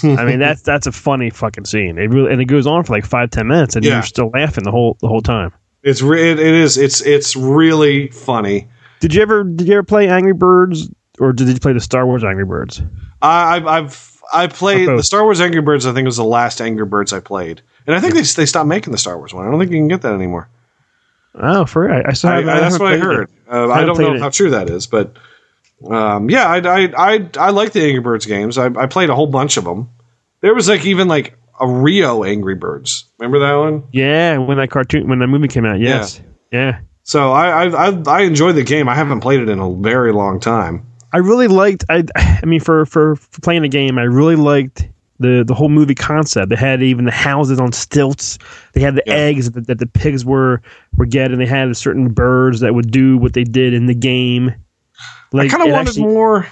[0.04, 1.98] I mean, that's that's a funny fucking scene.
[1.98, 3.94] It really and it goes on for like five ten minutes, and Yeah.
[3.94, 5.54] you're still laughing the whole the whole time.
[5.84, 8.68] It's re- it, it is it's it's really funny.
[9.00, 12.06] Did you ever did you ever play Angry Birds or did you play the Star
[12.06, 12.82] Wars Angry Birds?
[13.22, 15.86] I, I've I've I played the Star Wars Angry Birds.
[15.86, 18.68] I think was the last Angry Birds I played, and I think they they stopped
[18.68, 19.48] making the Star Wars one.
[19.48, 20.50] I don't think you can get that anymore.
[21.36, 22.32] Oh, for I, I saw.
[22.32, 23.30] I, I, that's what I heard.
[23.50, 25.16] Uh, I don't know how true that is, but
[25.86, 28.58] um, yeah, I, I I I like the Angry Birds games.
[28.58, 29.90] I, I played a whole bunch of them.
[30.42, 33.06] There was like even like a Rio Angry Birds.
[33.20, 33.84] Remember that one?
[33.92, 35.80] Yeah, when that cartoon when that movie came out.
[35.80, 36.22] Yes.
[36.52, 36.80] Yeah.
[37.04, 38.90] So I I I, I enjoyed the game.
[38.90, 40.86] I haven't played it in a very long time.
[41.14, 41.86] I really liked.
[41.90, 44.88] I I mean, for for, for playing the game, I really liked
[45.20, 46.50] the the whole movie concept.
[46.50, 48.38] They had even the houses on stilts.
[48.74, 50.62] They had the eggs that, that the pigs were
[50.96, 51.40] were getting.
[51.40, 54.54] They had certain birds that would do what they did in the game.
[55.34, 56.48] I kind of wanted actually- more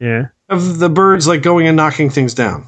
[0.00, 2.66] Yeah, of the birds like going and knocking things down.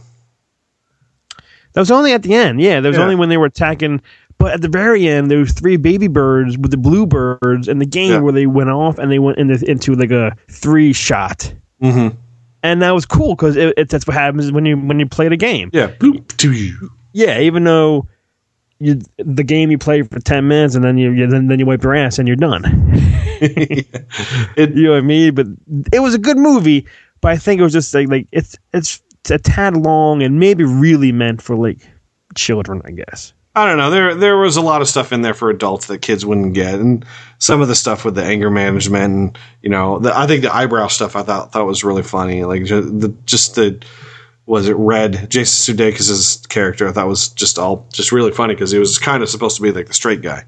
[1.74, 2.60] that was only at the end.
[2.60, 3.02] Yeah, that was Yeah.
[3.04, 4.00] only when they were attacking.
[4.38, 7.78] But at the very end, there was three baby birds with the blue birds in
[7.78, 8.18] the game Yeah.
[8.20, 11.52] where they went off and they went into into like a three shot.
[11.82, 12.16] Mm-hmm.
[12.64, 13.54] and that was cool because
[13.88, 15.70] that's what happens when you when you play the game.
[15.72, 16.90] Yeah, boop to you.
[17.12, 18.08] Yeah, even though
[18.80, 21.66] you the game you play for ten minutes and then you, you then, then you
[21.66, 22.62] wipe your ass and you're done.
[23.40, 25.34] It- you know what I mean?
[25.34, 25.46] But
[25.92, 26.86] it was a good movie.
[27.20, 30.64] But I think it was just like like it's it's a tad long and maybe
[30.64, 31.78] really meant for like
[32.34, 32.82] children.
[32.84, 33.32] I guess.
[33.54, 33.90] I don't know.
[33.90, 36.74] There there was a lot of stuff in there for adults that kids wouldn't get,
[36.78, 37.04] and
[37.38, 40.54] some of the stuff with the anger management, and you know, the, I think the
[40.54, 42.44] eyebrow stuff I thought thought was really funny.
[42.44, 43.80] Like ju- the just the
[44.48, 46.88] was it Red Jason Sudeikis' character?
[46.88, 49.62] I thought was just all just really funny because he was kind of supposed to
[49.62, 50.44] be like the straight guy.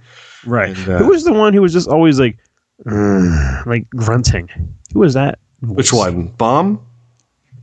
[0.47, 0.77] Right.
[0.77, 2.39] And, uh, Who was the one who was just always like
[2.87, 4.49] "Ugh," like grunting?
[4.95, 5.39] Who was that?
[5.61, 6.29] Which one?
[6.29, 6.85] Bomb?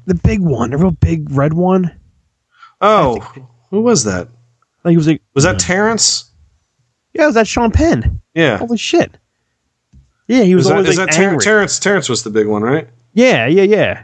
[0.05, 1.91] The big one, the real big red one.
[2.79, 3.19] Oh,
[3.71, 4.29] who was that?
[4.83, 6.29] Like he was like Was that Terrence?
[7.13, 8.21] yeah, was that Sean Penn.
[8.35, 8.57] Yeah.
[8.57, 9.17] Holy shit.
[10.27, 11.43] Yeah, he was that, always is like that Ter- angry.
[11.43, 11.79] Terrence?
[11.79, 12.88] Terrence was the big one, right?
[13.13, 14.03] Yeah, yeah, yeah.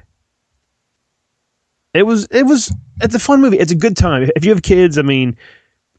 [1.94, 3.58] It was it was it's a fun movie.
[3.60, 4.30] It's a good time.
[4.36, 5.38] If you have kids, I mean,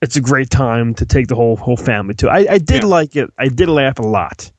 [0.03, 2.29] it's a great time to take the whole whole family to.
[2.29, 2.89] I, I did Yeah.
[2.89, 3.31] like it.
[3.39, 4.51] I did laugh a lot.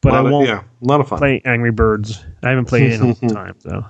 [0.00, 1.18] But I Lot of- won't yeah, a lot of fun.
[1.18, 2.24] play Angry Birds.
[2.42, 3.84] I haven't played it in a long time, so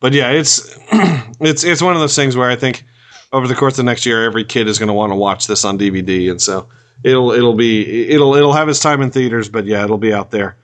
[0.00, 0.76] But yeah, it's
[1.40, 2.84] it's it's one of those things where I think
[3.32, 5.46] over the course of the next year, every kid is going to want to watch
[5.46, 6.68] this on DVD, and so
[7.02, 10.30] it'll it'll be it'll it'll have its time in theaters, but yeah, it'll be out
[10.30, 10.56] there.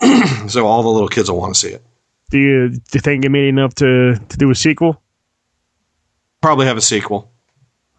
[0.48, 1.82] so all the little kids will want to see it.
[2.30, 5.02] Do you do you think it made enough to to do a sequel?
[6.40, 7.30] probably have a sequel.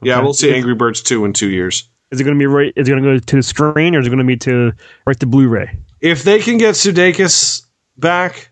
[0.01, 1.83] Yeah, we'll see Angry Birds two in two years.
[2.11, 2.71] Is it going to be right?
[2.77, 4.71] Is it going to go to the screen, or is it going to be to
[5.05, 5.77] right to Blu-ray?
[5.99, 7.65] If they can get Sudeikis
[7.97, 8.49] back,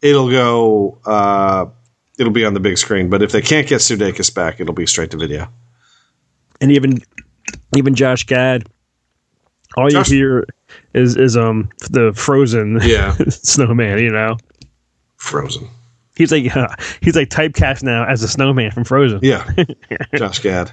[0.00, 0.98] it'll go.
[1.04, 1.66] Uh,
[2.18, 3.10] it'll be on the big screen.
[3.10, 5.48] But if they can't get Sudeikis back, it'll be straight to video.
[6.60, 7.02] And even
[7.76, 8.68] even Josh Gad,
[9.76, 10.46] all Josh- you hear
[10.94, 13.16] is is um the Frozen Yeah.
[13.28, 13.98] snowman.
[13.98, 14.36] You know,
[15.24, 15.68] Frozen.
[16.16, 16.68] he's like uh,
[17.00, 19.20] he's like typecast now as a snowman from Frozen.
[19.22, 19.48] Yeah,
[20.14, 20.70] Josh Gad.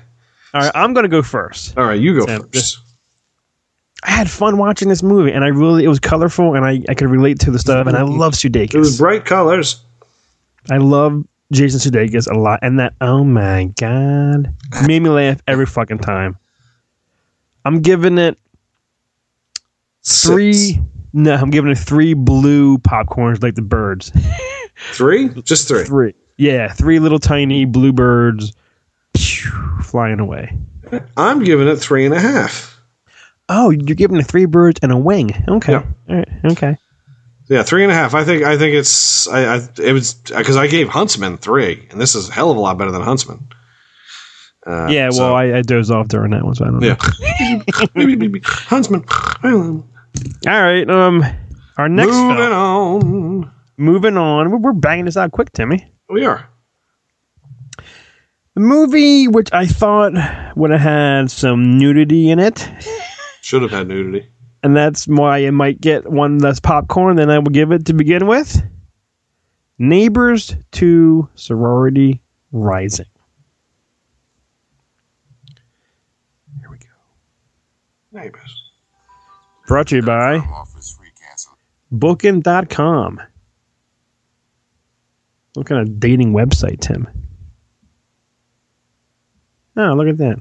[0.54, 1.78] All right, I'm going to go first.
[1.78, 2.80] All right, you go Sam, first.
[4.04, 6.93] I had fun watching this movie, and I really it was colorful, and I I
[6.93, 8.74] could relate to the stuff, and I love Sudeikis.
[8.74, 9.84] It was bright colors.
[10.70, 14.54] I love Jason Sudeikis a lot, and that oh my god
[14.86, 16.38] made me laugh every fucking time.
[17.64, 18.38] I'm giving it
[20.04, 20.54] three.
[20.54, 20.80] Six.
[21.14, 24.12] No, I'm giving it three blue popcorns like the birds.
[24.93, 25.84] Three, just three.
[25.84, 28.53] three, yeah, three little tiny blue birds
[29.84, 30.57] flying away.
[31.18, 32.82] I'm giving it three and a half.
[33.49, 35.32] Oh, you're giving it three birds and a wing.
[35.47, 35.84] Okay, Yeah.
[36.09, 36.78] all right, okay.
[37.49, 38.14] Yeah, three and a half.
[38.14, 38.43] I think.
[38.43, 39.28] I think it's.
[39.28, 39.55] I.
[39.57, 42.59] I it was because I gave Huntsman three, and this is a hell of a
[42.62, 43.45] lot better than Huntsman.
[44.66, 46.88] Uh, yeah, well, so- I, I dozed off during that one, so I don't know.
[46.88, 46.95] yeah.
[48.70, 49.03] Huntsman.
[50.47, 51.24] All right, um,
[51.78, 52.53] our next Moving film-
[53.43, 53.51] on.
[53.78, 54.62] moving on.
[54.62, 55.91] We're, banging this out quick, Timmy.
[56.09, 56.47] We are.
[58.55, 60.12] The movie, which I thought
[60.57, 62.68] would have had some nudity in it,
[63.41, 64.28] Should have had nudity.
[64.64, 67.93] and that's why it might get one less popcorn than I would give it to
[67.93, 68.62] begin with.
[69.80, 73.05] Neighbors 2 Sorority Rising.
[76.59, 76.88] Here we go.
[78.12, 78.61] Neighbors.
[79.72, 80.45] Brought to you by
[81.93, 83.22] Booking.com.
[85.53, 87.07] What kind of dating website, Tim?
[89.78, 90.39] Oh, look at that.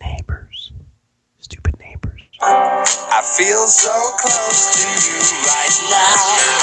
[0.00, 0.72] Neighbors.
[1.40, 2.22] Stupid neighbors.
[2.46, 5.18] I feel so close to you
[5.48, 6.58] right now.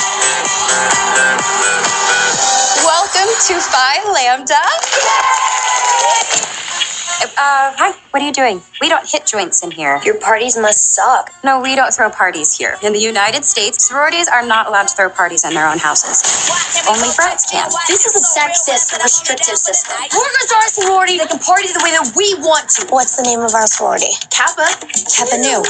[2.86, 4.62] Welcome to Phi Lambda.
[7.22, 8.66] Uh, hi, what are you doing?
[8.82, 10.02] We don't hit joints in here.
[10.02, 11.30] Your parties must suck.
[11.46, 12.82] No, we don't throw parties here.
[12.82, 16.18] In the United States, sororities are not allowed to throw parties in their own houses.
[16.90, 17.70] Only frats can.
[17.86, 19.94] This is a sexist, restrictive system.
[20.02, 22.90] To start a sorority that can party the way that we want to.
[22.90, 24.10] What's the name of our sorority?
[24.34, 24.66] Kappa.
[24.90, 25.62] Kappa Nu.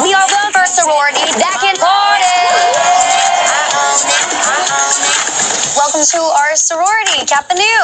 [0.00, 2.32] We are the first sorority that can party.
[5.76, 7.76] Welcome to our sorority, Kappa Nu.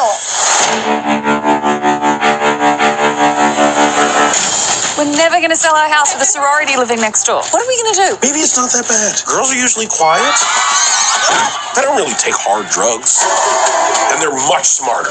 [4.99, 7.43] We're never going to sell our house with a sorority living next door.
[7.51, 8.11] What are we going to do?
[8.23, 9.19] Maybe it's not that bad.
[9.27, 10.35] Girls are usually quiet.
[11.75, 13.23] They don't really take hard drugs.
[14.11, 15.11] And they're much smarter.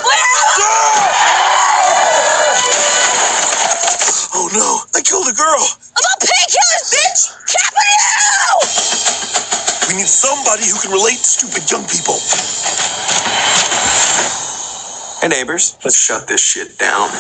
[4.36, 5.64] Oh no, I killed a girl.
[5.96, 7.32] I'm a painkillers, bitch!
[7.76, 8.60] Nu!
[9.88, 12.20] We need somebody who can relate to stupid young people.
[15.18, 17.10] Hey neighbors, let's shut this shit down.
[17.10, 17.18] For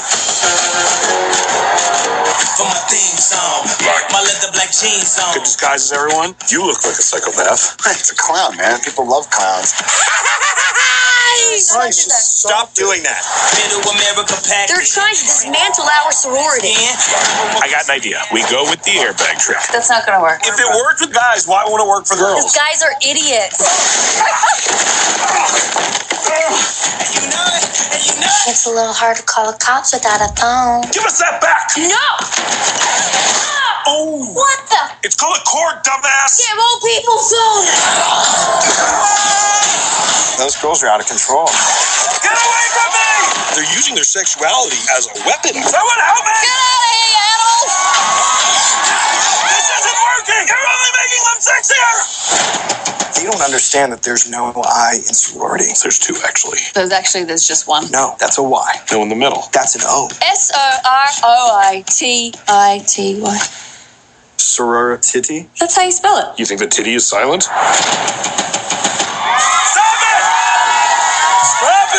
[2.70, 3.66] my theme song,
[4.14, 5.34] my leather black jeans song.
[5.34, 6.38] Good disguises, everyone.
[6.54, 7.74] You look like a psychopath.
[7.98, 8.78] It's a clown, man.
[8.86, 9.74] People love clowns.
[11.74, 12.14] Christ,
[12.46, 13.18] stop doing that.
[13.66, 14.70] Middle America pack.
[14.70, 16.78] They're trying to dismantle our sorority.
[16.78, 18.22] I got an idea.
[18.32, 19.58] We go with the airbag trick.
[19.74, 20.46] That's not going to work.
[20.46, 22.46] If it worked with guys, why won't it work for girls?
[22.46, 22.62] These girls?
[22.62, 23.58] guys are idiots.
[27.92, 30.84] It's a little hard to call the cops without a phone.
[30.92, 31.72] Give us that back!
[31.80, 32.08] No!
[33.88, 34.28] Oh!
[34.36, 35.08] What the?
[35.08, 36.36] It's called a cord, dumbass!
[36.36, 37.66] Give old people phone!
[40.36, 41.48] Those girls are out of control.
[42.20, 43.08] Get away from me!
[43.56, 45.56] They're using their sexuality as a weapon.
[45.64, 46.36] Someone help me!
[46.44, 47.72] Get out of here, you animals!
[49.48, 50.44] This isn't working!
[50.44, 51.96] You're only making them sexier!
[53.18, 55.66] You don't understand that there's no I in sorority.
[55.82, 56.60] There's two, actually.
[56.74, 57.90] There's actually, there's just one.
[57.92, 58.74] No, that's a Y.
[58.92, 59.44] No in the middle.
[59.54, 60.10] That's an O.
[60.22, 63.40] S O R O I T I T Y.
[64.38, 65.50] Sorority.
[65.60, 66.40] That's how you spell it.
[66.40, 67.44] You think the titty is silent?
[67.44, 67.58] Stop
[70.02, 70.24] it!
[71.58, 71.90] Stop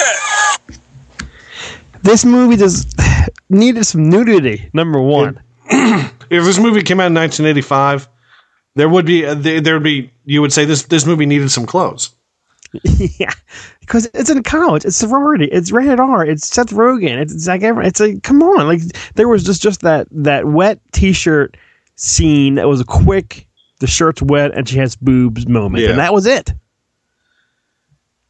[0.77, 2.03] it!
[2.03, 2.99] This movie just
[3.49, 4.71] needed some nudity.
[4.73, 5.41] Number one.
[6.31, 8.09] If this movie came out in 1985,
[8.79, 11.67] there would be uh, there would be you would say this this movie needed some
[11.67, 12.11] clothes.
[12.85, 13.33] yeah,
[13.81, 14.85] because it's in college.
[14.85, 15.47] It's sorority.
[15.47, 16.25] It's rated R.
[16.25, 17.19] It's Seth Rogen.
[17.19, 17.87] It's, Zac Efron.
[17.87, 18.69] It's like, come on!
[18.69, 18.83] Like
[19.15, 21.57] there was just just that that wet T-shirt
[21.97, 23.49] scene that was a quick
[23.81, 25.91] the shirt's wet and she has boobs moment, Yeah.
[25.91, 26.53] and that was it.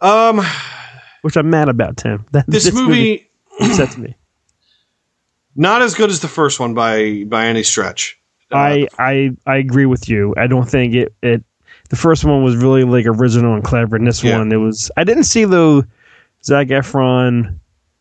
[0.01, 0.41] Um,
[1.23, 2.25] which I'm mad about, Tim.
[2.33, 3.29] That, This movie-
[3.61, 4.15] upsets me.
[5.57, 8.18] not as good as the first one by by any stretch.
[8.53, 10.35] I I I agree with you.
[10.37, 11.45] I don't think it it.
[11.91, 14.39] The first one was really like original and clever, and this Yeah.
[14.39, 14.91] one it was.
[14.97, 15.85] I didn't see though
[16.45, 17.59] Zac Efron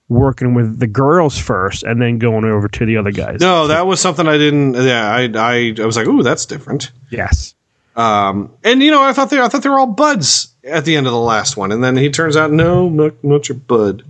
[0.10, 3.42] working with the girls first and then going over to the other guys.
[3.42, 4.74] No, that was something I didn't.
[4.76, 6.92] Yeah, I I, I was like, ooh, that's different.
[7.10, 7.54] Yes.
[7.96, 10.96] Um, and you know, I thought they I thought they were all buds at the
[10.96, 14.04] end of the last one, and then he turns out, no, not, not your bud.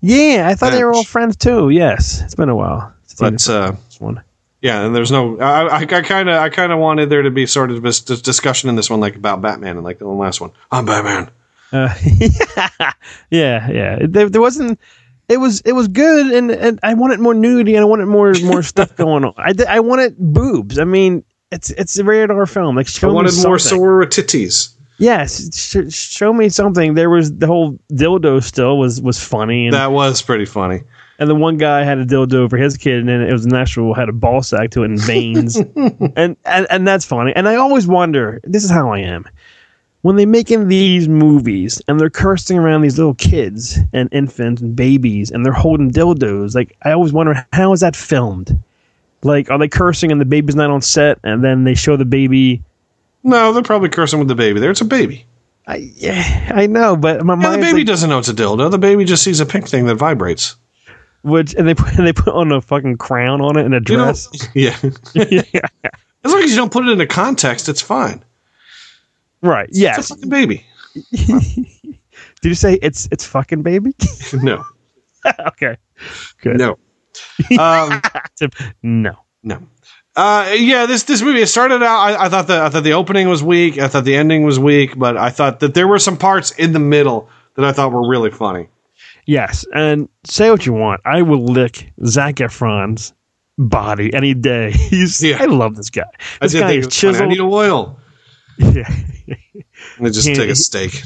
[0.00, 1.68] Yeah, I thought they were all friends too.
[1.70, 2.92] Yes, it's been a while.
[3.18, 4.22] But uh, one.
[4.62, 5.38] Yeah, and there's no.
[5.40, 8.76] I kind of I kind of wanted there to be sort of this, discussion in
[8.76, 11.30] this one, like about Batman, and like the last one, I'm Batman.
[11.72, 11.94] Uh,
[13.30, 13.98] yeah, yeah.
[14.06, 14.78] There, there wasn't.
[15.28, 18.34] It was it was good, and, and I wanted more nudity, and I wanted more
[18.44, 19.34] more stuff going on.
[19.38, 20.78] I I wanted boobs.
[20.78, 22.76] I mean, it's it's a rated R film.
[22.76, 24.76] Like show I wanted more sororities.
[24.98, 26.92] Yes, sh- show me something.
[26.92, 30.82] There was the whole dildo still was was funny, and That was pretty funny.
[31.20, 33.54] And the one guy had a dildo for his kid, and then it was an
[33.54, 35.56] actual had a ball sack to it and veins,
[36.16, 37.32] and, and and that's funny.
[37.36, 38.40] And I always wonder.
[38.42, 39.28] This is how I am.
[40.02, 44.74] When they're making these movies and they're cursing around these little kids and infants and
[44.74, 48.58] babies and they're holding dildos, like I always wonder how is that filmed?
[49.22, 52.06] Like, are they cursing and the baby's not on set, and then they show the
[52.06, 52.62] baby?
[53.22, 54.58] No, they're probably cursing with the baby.
[54.58, 55.26] There, it's a baby.
[55.66, 58.70] I yeah, I know, but my Yeah, the baby like- doesn't know it's a dildo.
[58.70, 60.56] The baby just sees a pink thing that vibrates.
[61.22, 63.80] Which and they put and they put on a fucking crown on it and a
[63.86, 64.28] You know- dress.
[64.54, 64.76] yeah.
[66.22, 68.22] As long as you don't put it into context, it's fine.
[69.42, 69.68] right.
[69.72, 69.96] Yeah.
[69.98, 70.66] It's a fucking baby.
[71.12, 73.94] Did you say it's it's fucking baby?
[74.34, 74.64] No.
[75.48, 75.76] okay.
[76.42, 76.58] Good.
[76.58, 76.78] No.
[77.58, 78.00] Um,
[78.82, 79.16] no.
[79.42, 79.62] No.
[80.16, 81.98] Uh, yeah, this this movie it started out.
[81.98, 83.78] I, I thought the I thought the opening was weak.
[83.78, 86.72] I thought the ending was weak, but I thought that there were some parts in
[86.72, 88.68] the middle that I thought were really funny.
[89.30, 91.00] Yes, and say what you want.
[91.04, 93.12] I will lick Zac Efron's
[93.58, 94.70] body any day.
[94.90, 95.22] He's.
[95.24, 96.02] I love this guy.
[96.40, 96.86] This guy is funny.
[96.86, 97.28] I chiseled.
[97.30, 97.98] need oil.
[98.58, 98.92] Yeah.
[99.98, 101.02] And I just Yeah, take he- a steak.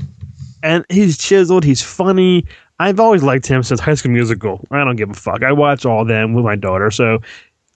[0.62, 1.64] and he's chiseled.
[1.64, 2.46] He's funny.
[2.80, 4.66] I've always liked him since High School Musical.
[4.72, 5.42] I don't give a fuck.
[5.44, 6.90] I watch all them with my daughter.
[6.90, 7.20] So,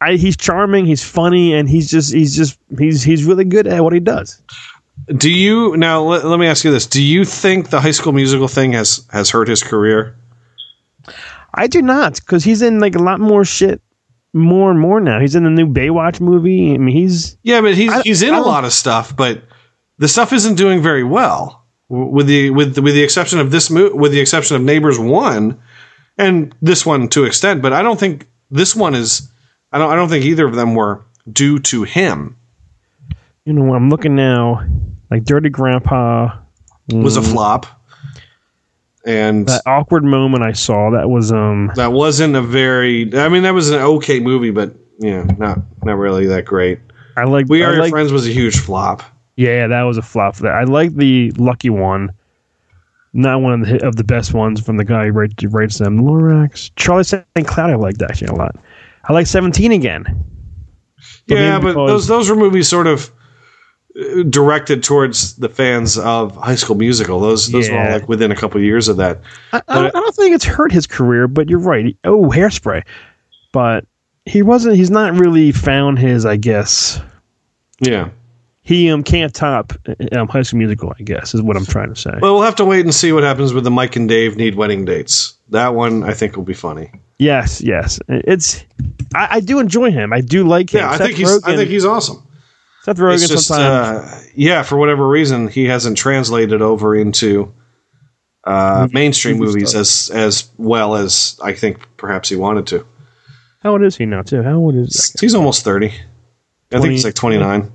[0.01, 0.87] I he's charming.
[0.87, 4.41] He's funny, and he's just he's just he's he's really good at what he does.
[5.17, 6.03] Do you now?
[6.03, 9.07] Let, let me ask you this: Do you think the High School Musical thing has
[9.13, 10.17] has hurt his career?
[11.55, 13.81] I do not, because he's in like a lot more shit,
[14.33, 15.19] more and more now.
[15.21, 16.75] He's in the new Baywatch movie.
[16.75, 19.43] I mean, he's Yeah, but he's I- he's in I a lot of stuff, but
[19.99, 21.65] the stuff isn't doing very well.
[21.89, 25.59] With the with with the exception of this movie, with the exception of Neighbors one,
[26.19, 29.31] and this one to extent, but I don't think this one is.
[29.73, 32.37] I don't I don't think either of them were due to him.
[33.47, 34.63] you know I'm looking now,
[35.11, 36.37] like Dirty Grandpa
[36.93, 37.67] Was a flop,
[39.09, 43.11] and That awkward moment I saw that was um that wasn't a very.
[43.17, 46.79] I mean, that was an okay movie, but yeah, not not really that great.
[47.17, 49.03] I like We Are Your like- Friends was a huge flop.
[49.37, 50.37] Yeah, that was a flop.
[50.37, 52.11] For that I like the Lucky one,
[53.15, 56.01] not one of the of the best ones from the guy who writes, writes them.
[56.01, 57.25] Lorax, Charlie St.
[57.47, 57.71] Cloud.
[57.71, 58.57] I liked actually a lot.
[59.05, 60.05] I like Seventeen again.
[61.27, 63.11] yeah, maybe but those those were movies sort of
[64.29, 67.21] directed towards the fans of High School Musical.
[67.21, 69.21] Those those were all like within a couple years of that.
[69.53, 71.97] I, I, don't, I don't think it's hurt his career, but you're right.
[72.05, 72.85] Oh, hairspray,
[73.53, 73.85] but
[74.25, 74.77] he wasn't.
[74.77, 76.25] He's not really found his.
[76.25, 77.01] I guess
[77.81, 78.11] Yeah.
[78.63, 79.73] he um can't top
[80.13, 80.95] um, High School Musical.
[80.99, 82.13] I guess is what I'm trying to say.
[82.21, 84.55] Well, we'll have to wait and see what happens with the Mike and Dave need
[84.55, 85.35] wedding dates.
[85.49, 86.93] That one I think will be funny.
[87.19, 87.99] yes, yes.
[88.09, 88.65] It's.
[89.15, 90.13] I, I do enjoy him.
[90.13, 90.81] I do like him.
[90.81, 92.23] Yeah, I Seth think he's I think he's awesome.
[92.83, 94.11] Seth Rogen It's just, sometimes.
[94.11, 97.53] uh, yeah, for whatever reason, he hasn't translated over into
[98.45, 102.87] uh, mainstream movie movies as as well as I think perhaps he wanted to.
[103.63, 104.23] How old is he now?
[104.23, 104.43] Too.
[104.43, 105.21] How old is that?
[105.21, 105.93] He's almost thirty.
[106.73, 107.73] I think he's like twenty nine.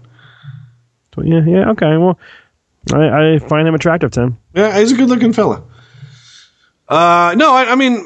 [1.21, 1.69] Yeah, yeah.
[1.71, 1.97] Okay.
[1.97, 2.17] Well,
[2.93, 4.37] I, I find him attractive, Tim.
[4.55, 5.63] Yeah, he's a good looking fella.
[6.87, 8.03] Uh, no, I, I mean,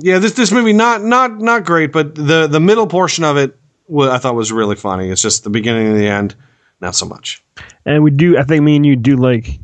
[0.00, 3.56] yeah, this this movie not not not great, but the the middle portion of it
[3.90, 5.10] I thought was really funny.
[5.10, 6.34] It's just the beginning and the end,
[6.80, 7.42] not so much.
[7.84, 8.38] And we do.
[8.38, 9.58] I think me and you do like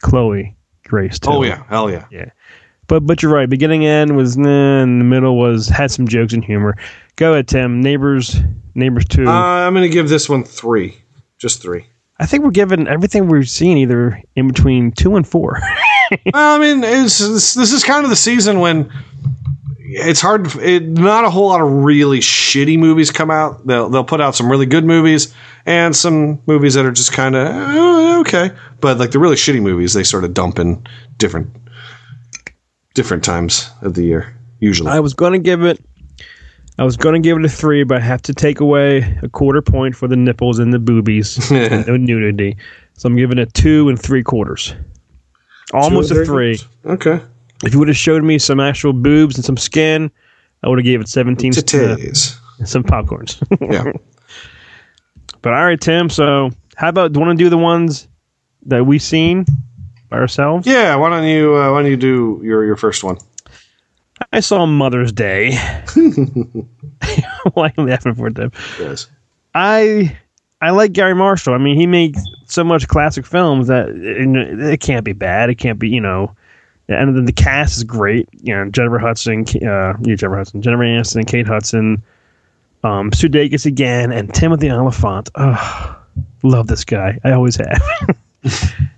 [0.00, 1.30] Chloe Grace too.
[1.30, 2.06] Oh yeah, hell yeah.
[2.10, 2.30] Yeah.
[2.86, 3.48] But but you're right.
[3.48, 6.76] Beginning end was nah, and the middle was had some jokes and humor.
[7.16, 7.80] Go ahead, Tim.
[7.80, 8.36] Neighbors,
[8.74, 9.26] neighbors two.
[9.26, 10.96] Uh, I'm gonna give this one three,
[11.38, 11.86] just three.
[12.18, 15.58] I think we're given everything we've seen either in between two and four.
[16.32, 18.92] well, I mean, this is kind of the season when
[19.94, 20.54] it's hard.
[20.56, 23.66] It, not a whole lot of really shitty movies come out.
[23.66, 25.34] They'll they'll put out some really good movies
[25.66, 28.50] and some movies that are just kind of eh, okay.
[28.80, 30.86] But like the really shitty movies, they sort of dump in
[31.18, 31.54] different
[32.94, 34.36] different times of the year.
[34.60, 35.84] Usually, I was going to give it.
[36.78, 39.28] I was going to give it a three, but I have to take away a
[39.28, 42.56] quarter point for the nipples and the boobies, no nudity.
[42.94, 44.74] So I'm giving it two and three quarters,
[45.74, 46.58] almost a three.
[46.86, 47.20] Okay.
[47.62, 50.10] If you would have showed me some actual boobs and some skin,
[50.62, 52.38] I would have gave it 17 Titties.
[52.58, 53.40] and some popcorns.
[53.60, 53.92] Yeah.
[55.42, 56.08] But all right, Tim.
[56.08, 58.06] So how about do you want to do the ones
[58.66, 59.44] that we've seen
[60.08, 60.68] by ourselves?
[60.68, 60.94] Yeah.
[60.94, 63.18] Why don't you uh, Why don't you do your your first one?
[64.32, 65.56] I saw Mother's Day.
[67.54, 68.52] Why are you laughing for it, Tim?
[68.78, 69.08] Yes.
[69.54, 70.16] I
[70.60, 71.54] I like Garry Marshall.
[71.54, 75.50] I mean, he makes so much classic films that it, it can't be bad.
[75.50, 76.34] It can't be, you know.
[76.88, 78.28] And then the cast is great.
[78.42, 82.02] You know, Jennifer Hudson, uh, yeah, Jennifer Hudson, Jennifer Aniston, Kate Hudson,
[82.84, 85.30] um, Sudeikis again, and Timothy Olyphant.
[85.34, 86.02] Oh,
[86.42, 87.18] love this guy.
[87.24, 88.18] I always have.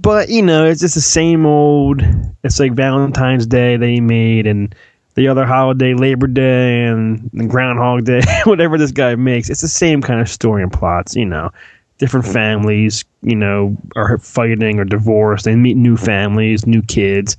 [0.00, 2.02] but you know, it's just the same old.
[2.44, 4.74] It's like Valentine's Day they made, and
[5.14, 9.48] the other holiday, Labor Day, and, and Groundhog Day, whatever this guy makes.
[9.48, 11.16] It's the same kind of story and plots.
[11.16, 11.50] You know,
[11.98, 15.44] different families, you know, are fighting or divorced.
[15.44, 17.36] They meet new families, new kids.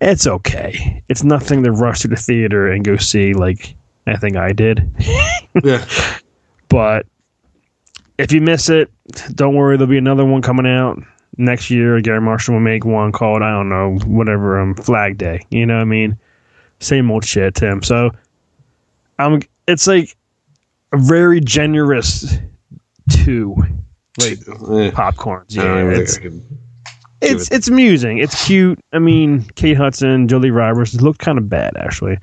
[0.00, 1.02] It's okay.
[1.08, 3.32] It's nothing to rush to the theater and go see.
[3.32, 3.74] Like
[4.06, 4.90] I think I did.
[5.64, 5.84] yeah.
[6.68, 7.06] But
[8.18, 8.90] if you miss it,
[9.34, 9.76] don't worry.
[9.76, 10.98] There'll be another one coming out
[11.38, 12.00] next year.
[12.00, 15.44] Garry Marshall will make one called I don't know whatever um Flag Day.
[15.50, 16.18] You know what I mean?
[16.80, 17.82] Same old shit, Tim.
[17.82, 18.10] So
[19.18, 19.40] I'm.
[19.66, 20.16] It's like
[20.92, 22.38] a very generous
[23.10, 23.56] two
[24.18, 24.38] like
[24.94, 25.54] popcorns.
[25.54, 26.18] Yeah, it's
[27.20, 28.18] it's it's amusing.
[28.18, 28.78] It's cute.
[28.92, 32.18] I mean, Kate Hudson, Julia Roberts looked kind of bad actually,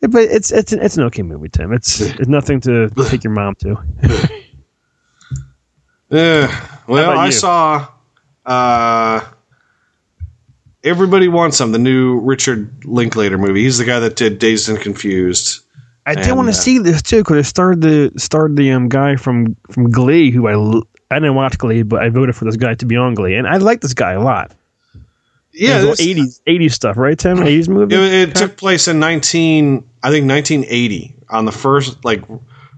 [0.00, 1.72] but it's it's an, it's an okay movie, Tim.
[1.72, 3.82] It's it's nothing to take your mom to.
[6.10, 6.68] Yeah.
[6.86, 7.88] Well, I saw
[8.44, 9.26] uh,
[10.82, 13.62] Everybody Wants Some, the new Richard Linklater movie.
[13.62, 15.64] He's the guy that did Dazed and Confused.
[16.04, 18.90] I did want uh, to see this too because it starred the starred the um
[18.90, 22.44] guy from from Glee who I l- I didn't watch Glee, but I voted for
[22.44, 24.52] this guy to be on Glee, and I like this guy a lot.
[25.52, 27.40] Yeah, eighties eighties stuff, right, Tim?
[27.40, 27.94] Eighties movie.
[27.94, 32.28] It, it took place in 19, I think 1980, on the first, like,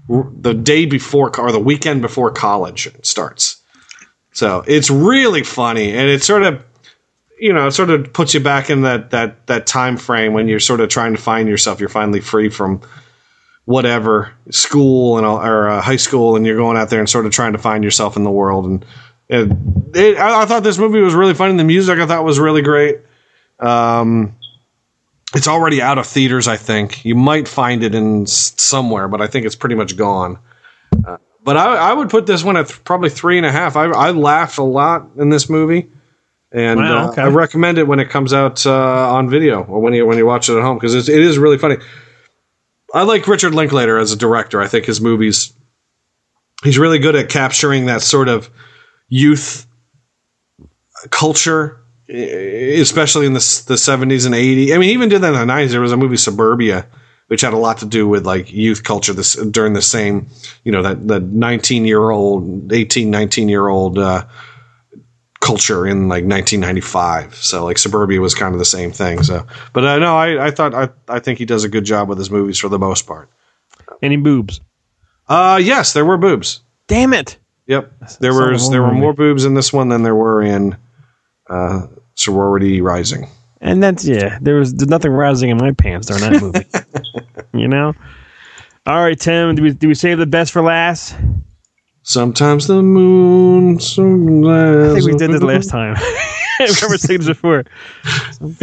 [0.09, 3.61] r- the day before, or the weekend before college starts.
[4.31, 6.63] So it's really funny, and it sort of,
[7.39, 10.47] you know, it sort of puts you back in that that that time frame when
[10.47, 11.79] you're sort of trying to find yourself.
[11.79, 12.81] You're finally free from
[13.67, 17.25] whatever school and all, or uh, high school, and you're going out there and sort
[17.25, 18.65] of trying to find yourself in the world.
[18.65, 18.85] And
[19.27, 19.51] it,
[19.93, 21.57] it, I, I thought this movie was really funny.
[21.57, 23.01] The music I thought was really great.
[23.59, 24.37] Um,
[25.35, 26.47] it's already out of theaters.
[26.47, 30.39] I think you might find it in somewhere, but I think it's pretty much gone.
[31.05, 33.75] Uh, but I, I would put this one at th- probably three and a half.
[33.75, 35.89] I, I laughed a lot in this movie,
[36.53, 37.21] and Wow, uh.
[37.21, 40.25] I recommend it when it comes out uh, on video or when you when you
[40.25, 41.75] watch it at home because it is really funny.
[42.93, 44.61] I like Richard Linklater as a director.
[44.61, 45.53] I think his movies,
[46.63, 48.49] he's really good at capturing that sort of
[49.09, 49.67] youth
[51.09, 51.79] culture,
[52.09, 54.71] especially in the the seventies and eighties.
[54.71, 55.71] I mean, even did that in the nineties.
[55.71, 56.87] There was a movie Suburbia,
[57.27, 60.27] which had a lot to do with like youth culture this during the same,
[60.63, 64.25] you know, that the nineteen year old, 18, 19 year old uh,
[65.47, 67.35] culture in like 1995.
[67.35, 69.23] So like Suburbia was kind of the same thing.
[69.23, 72.09] So, but uh, no, I, I thought I I think he does a good job
[72.09, 73.29] with his movies for the most part.
[74.01, 74.59] Any boobs?
[75.29, 76.61] Uh, yes, there were boobs.
[76.87, 77.37] Damn it!
[77.67, 80.41] Yep, there Son was a there were more boobs in this one than there were
[80.41, 80.77] in
[81.49, 83.29] uh, Sorority Rising.
[83.61, 84.37] And that's yeah.
[84.41, 86.65] There was there's nothing rising in my pants during that movie.
[87.59, 87.93] you know.
[88.85, 89.55] All right, Tim.
[89.55, 91.15] Do we do we save the best for last?
[92.07, 93.81] Sometimes the moon.
[93.81, 95.93] Sometimes I think we did this last time.
[95.97, 97.65] I remember saying this before.
[98.39, 98.55] I'm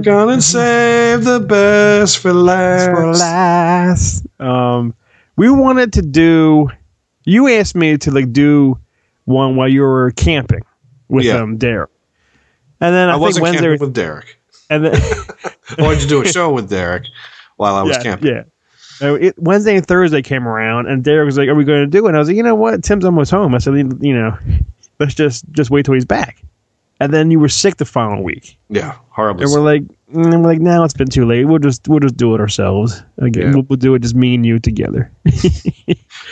[0.00, 2.90] gonna save the best for last.
[2.90, 4.26] For last.
[4.38, 4.94] Um,
[5.36, 6.68] we wanted to do.
[7.24, 8.78] You asked me to like do
[9.24, 10.62] one while you were camping
[11.08, 11.38] with Yeah.
[11.38, 11.90] um Derek,
[12.80, 14.38] and then I, I, think wasn't Wednesday camping with Derek.
[14.70, 14.94] and then
[15.78, 17.06] I wanted to do a show with Derek
[17.56, 18.28] while I was yeah, camping.
[18.28, 18.42] Yeah.
[19.02, 21.86] Uh, it, Wednesday and Thursday came around, and Derek was like, "Are we going to
[21.86, 22.82] do it?" And I was like, "You know what?
[22.84, 24.36] Tim's almost home." I said, "You know,
[24.98, 26.42] let's just just wait till he's back."
[27.02, 29.42] And then you were sick the following week, Yeah, horrible.
[29.42, 31.46] and we're like, mm, we're like, now it's been too late.
[31.46, 33.02] We'll just we'll just do it ourselves.
[33.16, 33.54] Again, Yeah.
[33.54, 35.10] we'll, we'll do it just me and you together.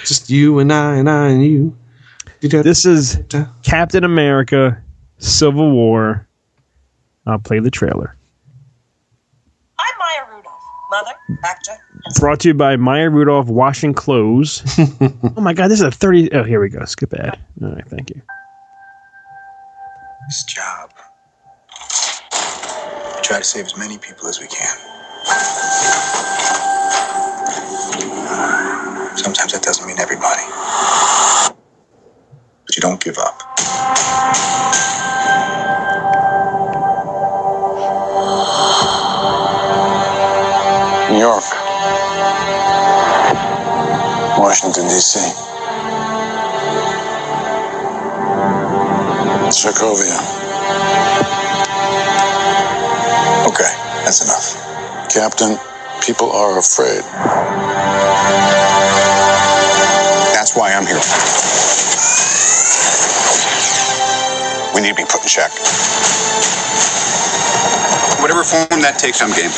[0.04, 1.76] Just you and I and I and you.
[2.40, 3.18] this is
[3.62, 4.80] Captain America:
[5.18, 6.26] Civil War.
[7.26, 8.14] I'll play the trailer.
[10.90, 11.14] I
[11.44, 11.72] Actor.
[12.18, 14.62] Brought to you by Maya Rudolph Washing Clothes.
[15.00, 16.32] oh my god, this is a 30.
[16.32, 16.84] Oh, here we go.
[16.84, 17.38] Skip ad.
[17.62, 18.22] All right, thank you.
[20.26, 20.92] This job.
[23.16, 24.76] We try to save as many people as we can.
[29.16, 30.42] Sometimes that doesn't mean everybody.
[32.66, 33.42] But you don't give up.
[41.18, 41.44] New York.
[44.38, 45.20] Washington, D.C.
[49.50, 50.18] Sokovia.
[53.46, 53.72] Okay,
[54.04, 55.10] that's enough.
[55.12, 55.58] Captain,
[56.06, 57.02] people are afraid.
[60.34, 61.02] That's why I'm here.
[64.74, 65.50] We need to be put in check.
[68.20, 69.52] Whatever form that takes, I'm game.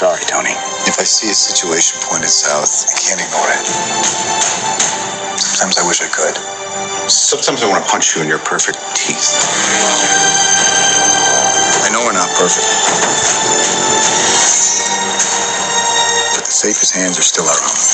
[0.00, 0.56] Sorry, Tony.
[0.88, 3.66] If I see a situation pointed south, I can't ignore it.
[5.38, 6.36] Sometimes I wish I could.
[7.10, 9.36] Sometimes I want to punch you in your perfect teeth.
[11.84, 12.68] I know we're not perfect.
[16.20, 17.89] But the safest hands are still our own.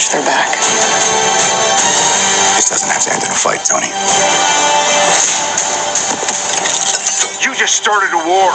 [0.00, 0.56] That watch their back.
[2.56, 3.88] This doesn't have to end in a fight, Tony.
[7.44, 8.52] You just started a war.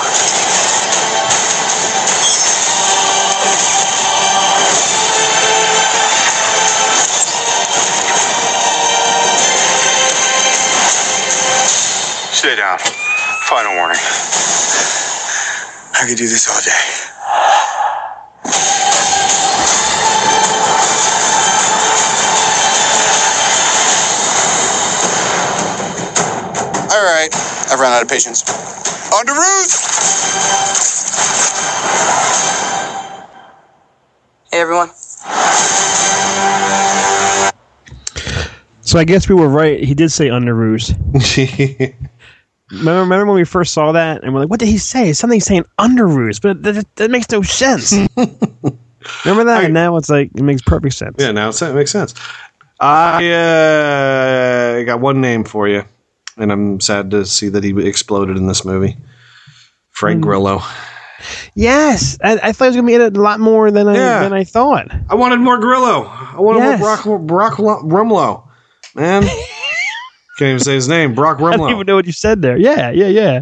[12.33, 12.79] Stay down.
[13.49, 13.99] Final warning.
[15.93, 17.04] I could do this all day.
[28.15, 28.43] Patience.
[29.11, 29.75] Underoos!
[34.49, 34.87] Hey, everyone.
[38.79, 39.83] So I guess we were right.
[39.83, 40.95] He did say Underoos.
[42.71, 45.11] remember, remember when we first saw that and we're like, what did he say?
[45.11, 47.91] Something saying Underoos, but that, that makes no sense.
[49.25, 49.65] remember that?
[49.65, 51.17] and now it's like, it makes perfect sense.
[51.19, 52.13] Yeah, now it makes sense.
[52.79, 55.83] I uh, got one name for you,
[56.37, 58.97] and I'm sad to see that he exploded in this movie.
[59.91, 60.23] Frank Hmm.
[60.23, 60.61] Grillo.
[61.55, 63.95] Yes, I, I thought it was gonna be in it a lot more than I
[63.95, 64.19] Yeah.
[64.21, 64.87] than I thought.
[65.09, 66.05] I wanted more Grillo.
[66.05, 67.05] I wanted Yes.
[67.05, 68.43] more Brock, Brock Rumlow.
[68.95, 69.21] Man,
[70.37, 71.15] can't even say his name.
[71.15, 71.53] Brock Rumlow.
[71.53, 72.57] I don't even know what you said there.
[72.57, 73.41] Yeah, yeah, yeah.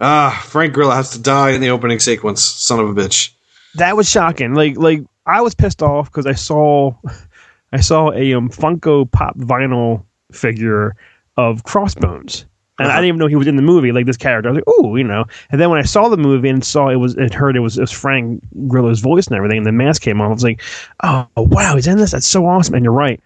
[0.00, 2.42] Ah, Frank Grillo has to die in the opening sequence.
[2.42, 3.30] Son of a bitch.
[3.76, 4.54] That was shocking.
[4.54, 6.92] Like, like I was pissed off because I saw,
[7.72, 10.94] I saw a um, Funko Pop vinyl figure
[11.36, 12.46] of Crossbones,
[12.78, 13.00] and I uh-huh.
[13.00, 13.92] didn't even know he was in the movie.
[13.92, 15.24] Like this character, I was like, oh, you know.
[15.50, 17.78] And then when I saw the movie and saw it was, it heard it was,
[17.78, 20.28] it was Frank Grillo's voice and everything, and the mask came off.
[20.28, 20.62] I was like,
[21.02, 22.10] oh wow, he's in this.
[22.12, 22.74] That's so awesome.
[22.74, 23.20] And you're right.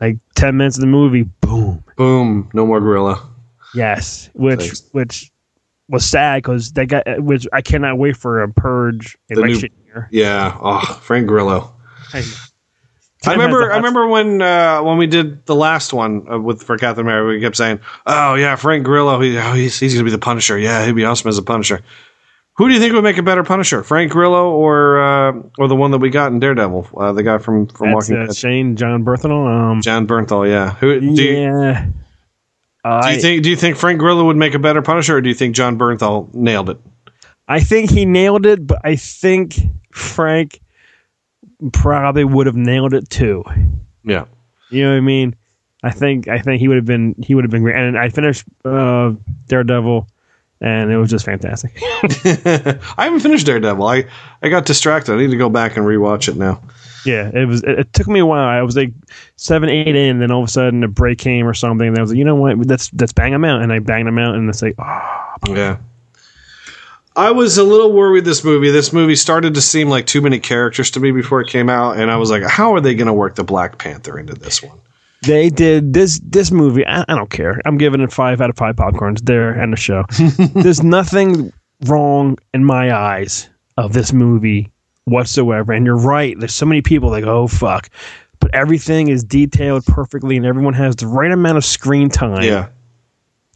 [0.00, 3.16] Like ten minutes of the movie, boom, boom, no more Grillo.
[3.74, 5.30] Yes, which which
[5.88, 9.42] was sad because they got uh, which I cannot wait for a purge The new-
[9.42, 10.08] election year.
[10.10, 10.56] Yeah.
[10.60, 11.74] Oh, Frank Grillo.
[13.26, 13.72] I, remember.
[13.72, 17.28] I remember when uh, when we did the last one uh, with for Captain America,
[17.28, 19.20] we kept saying, "Oh yeah, Frank Grillo.
[19.20, 20.58] He, oh, he's he's gonna be the Punisher.
[20.58, 21.82] Yeah, he'd be awesome as a Punisher."
[22.56, 25.74] Who do you think would make a better Punisher, Frank Grillo or uh, or the
[25.74, 28.36] one that we got in Daredevil, uh, the guy from from That's, Walking uh, Dead,
[28.36, 29.46] Shane John Berthenol.
[29.46, 30.48] Um, Jon Bernthal?
[30.48, 30.70] Yeah.
[30.74, 31.86] Who do you, yeah.
[31.86, 31.92] do
[32.84, 33.42] I, you think?
[33.42, 35.76] Do you think Frank Grillo would make a better Punisher, or do you think Jon
[35.76, 36.78] Bernthal nailed it?
[37.48, 39.56] I think he nailed it, but I think
[39.90, 40.60] Frank
[41.72, 43.44] probably would have nailed it too.
[44.04, 44.26] Yeah.
[44.70, 45.36] You know what I mean?
[45.82, 47.76] I think I think he would have been he would have been great.
[47.76, 49.12] And I finished uh,
[49.48, 50.08] Daredevil,
[50.60, 51.72] and it was just fantastic.
[51.82, 53.86] I haven't finished Daredevil.
[53.86, 54.06] I,
[54.42, 55.12] I got distracted.
[55.12, 56.62] I need to go back and rewatch it now.
[57.04, 57.62] Yeah, it was.
[57.64, 58.48] It, it took me a while.
[58.48, 58.94] I was like
[59.36, 61.88] seven, eight in, then all of a sudden a break came or something.
[61.88, 62.56] And I was like, you know what?
[62.66, 65.78] Let's let's bang them out, and I banged them out, and it's like, oh, Yeah.
[67.16, 68.70] I was a little worried this movie.
[68.70, 71.96] This movie started to seem like too many characters to me before it came out,
[71.96, 74.62] and I was like, how are they going to work the Black Panther into this
[74.62, 74.80] one?
[75.26, 76.86] they did this this movie.
[76.86, 77.60] I, I don't care.
[77.64, 79.24] I'm giving it five out of five popcorns.
[79.24, 80.04] There and the show.
[80.54, 81.52] There's nothing
[81.86, 84.72] wrong in my eyes of this movie
[85.04, 85.72] whatsoever.
[85.72, 86.38] And you're right.
[86.38, 87.88] There's so many people like, oh fuck.
[88.40, 92.42] but everything is detailed perfectly, and everyone has the right amount of screen time.
[92.42, 92.68] Yeah.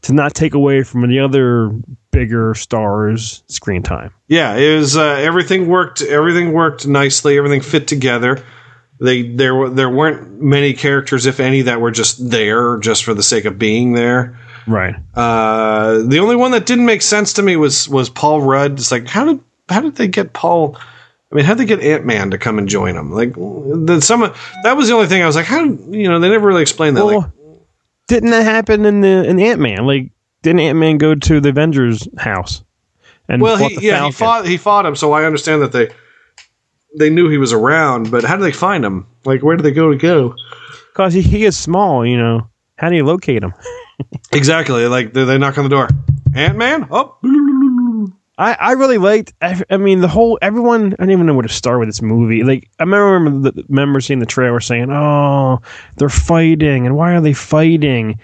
[0.03, 1.71] To not take away from the other
[2.11, 4.13] bigger stars' screen time.
[4.29, 6.03] Yeah, it was uh, everything worked.
[6.03, 7.37] Everything worked nicely.
[7.37, 8.45] Everything fit together.
[9.01, 13.15] They there were there weren't many characters, if any, that were just there just for
[13.15, 14.39] the sake of being there.
[14.67, 14.95] Right.
[15.15, 18.73] Uh, the only one that didn't make sense to me was was Paul Rudd.
[18.73, 20.77] It's like how did how did they get Paul?
[21.31, 23.13] I mean, how did they get Ant Man to come and join them?
[23.13, 24.33] Like the some
[24.65, 26.97] that was the only thing I was like, how you know they never really explained
[26.97, 27.05] that.
[27.05, 27.31] Well, like,
[28.09, 29.87] didn't that happen in the in Ant Man?
[29.87, 30.11] Like,
[30.43, 32.65] didn't Ant Man go to the Avengers house?
[33.29, 35.89] And well, he, the yeah, he fought he fought him, so I understand that they
[36.97, 39.07] they knew he was around, but how did they find him?
[39.25, 40.35] Like, where did they go to go?
[40.93, 42.49] Because he, he is small, you know.
[42.77, 43.55] How do you locate him?
[44.31, 44.87] Exactly.
[44.87, 45.89] Like they, they knock on the door.
[46.33, 46.87] Ant Man.
[46.89, 47.17] Oh,
[48.39, 49.34] I, I really liked.
[49.43, 50.93] I, I mean, the whole everyone.
[50.93, 52.45] I don't even know where to start with this movie.
[52.45, 55.61] Like, I remember the remember seeing the trailer saying, "Oh,
[55.97, 58.20] they're fighting, and why are they fighting?"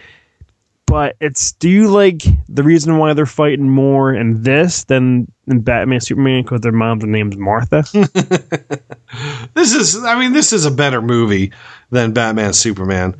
[0.87, 1.53] But it's.
[1.53, 6.45] Do you like the reason why they're fighting more in this than in Batman Superman
[6.45, 7.85] because their mom's name's Martha?
[9.55, 10.05] this is.
[10.05, 11.53] I mean, this is a better movie
[11.91, 13.17] than Batman Superman.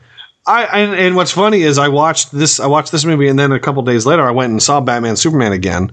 [0.47, 2.61] I and, and what's funny is I watched this.
[2.61, 5.17] I watched this movie, and then a couple days later, I went and saw Batman
[5.17, 5.93] Superman again.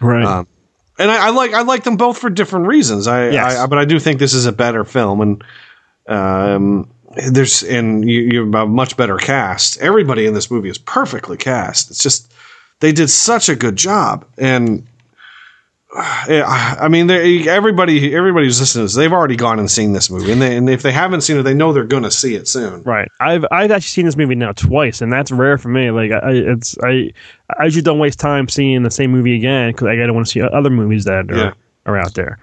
[0.00, 0.24] Right.
[0.24, 0.46] Um,
[0.98, 3.06] and I, I like I like them both for different reasons.
[3.06, 3.56] I, Yes.
[3.56, 5.44] I but I do think this is a better film, and
[6.06, 6.90] um,
[7.30, 9.78] there's and you, you have a much better cast.
[9.78, 11.90] Everybody in this movie is perfectly cast.
[11.90, 12.32] It's just
[12.80, 14.86] they did such a good job, and
[15.96, 20.30] I mean, everybody everybody who's listening to this, they've already gone and seen this movie,
[20.30, 22.46] and, they, and if they haven't seen it, they know they're going to see it
[22.46, 22.84] soon.
[22.84, 23.10] Right.
[23.18, 25.90] I've I've actually seen this movie now twice, and that's rare for me.
[25.90, 27.12] Like I, it's I
[27.58, 30.30] I usually don't waste time seeing the same movie again because I don't want to
[30.30, 31.52] see other movies that are, Yeah.
[31.86, 32.38] are out there.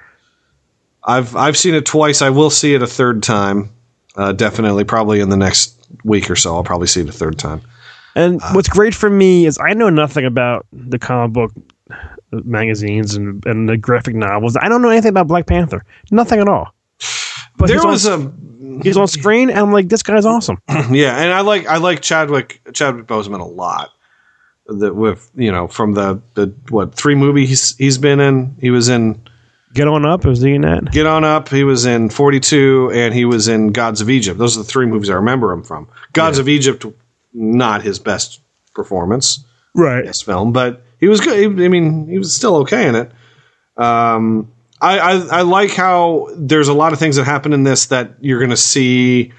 [1.05, 2.21] I've I've seen it twice.
[2.21, 3.69] I will see it a third time.
[4.17, 5.73] Uh, definitely, probably in the next
[6.03, 7.61] week or so, I'll probably see it a third time.
[8.15, 11.53] And what's great for me is I know nothing about the comic book
[12.31, 14.57] magazines and, and the graphic novels.
[14.59, 15.83] I don't know anything about Black Panther.
[16.11, 16.73] Nothing at all.
[17.57, 20.61] But There was on, he's on screen, and I'm like, this guy's awesome.
[20.91, 23.91] yeah, and I like I like Chadwick Chadwick Boseman a lot.
[24.67, 28.55] That with you know from the the what three movies he's he's been in.
[28.59, 29.19] He was in
[29.73, 30.25] Get on up.
[30.25, 30.91] Was he in that?
[30.91, 31.49] Get on up.
[31.49, 34.39] He was in Forty Two, and he was in Gods of Egypt.
[34.39, 35.87] Those are the three movies I remember him from.
[36.13, 36.85] Gods of Egypt,
[37.33, 38.39] not his best
[38.73, 39.43] performance.
[39.75, 40.05] Right.
[40.05, 41.61] This film, but he was good.
[41.61, 43.11] I mean, he was still okay in it.
[43.77, 47.87] Um, I, I I like how there's a lot of things that happen in this
[47.87, 49.31] that you're going to see.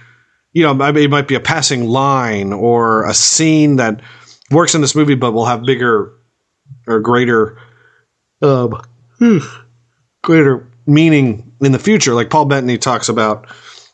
[0.53, 4.01] You know, I mean, it might be a passing line or a scene that
[4.51, 6.13] works in this movie, but will have bigger
[6.87, 7.59] or greater,
[8.43, 8.81] um,
[10.23, 12.15] greater meaning in the future.
[12.15, 13.49] Like Paul Bettany talks about,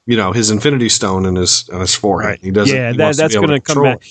[0.06, 2.38] you know, his Infinity Stone and his on his forehead.
[2.40, 2.74] He doesn't.
[2.74, 4.02] yeah, that, that's going to come back.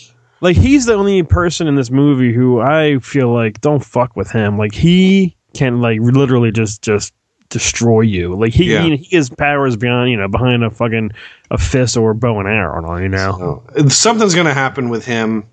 [0.44, 4.30] Like he's the only person in this movie who I feel like don't fuck with
[4.30, 4.58] him.
[4.58, 7.14] Like he can like literally just just
[7.48, 8.36] destroy you.
[8.36, 8.82] Like he Yeah.
[8.82, 11.12] he, he has powers beyond you know behind a fucking
[11.50, 12.98] a fist or a bow and arrow.
[12.98, 13.64] You know.
[13.88, 15.48] something's going to happen with him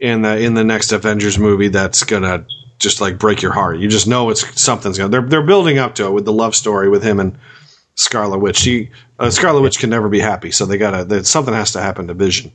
[0.00, 2.44] in the in the next Avengers movie that's going to
[2.80, 3.78] just like break your heart.
[3.78, 5.12] You just know it's something's going.
[5.12, 7.38] to They're they're building up to it with the love story with him and
[7.94, 8.56] Scarlet Witch.
[8.56, 8.90] She
[9.20, 11.24] uh, Scarlet Witch can never be happy, so they got to.
[11.24, 12.50] Something has to happen to Vision.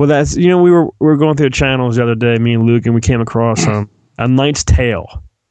[0.00, 2.38] Well, that's you know we were we were going through the channels the other day,
[2.38, 5.22] me and Luke, and we came across um, a Knight's Tale.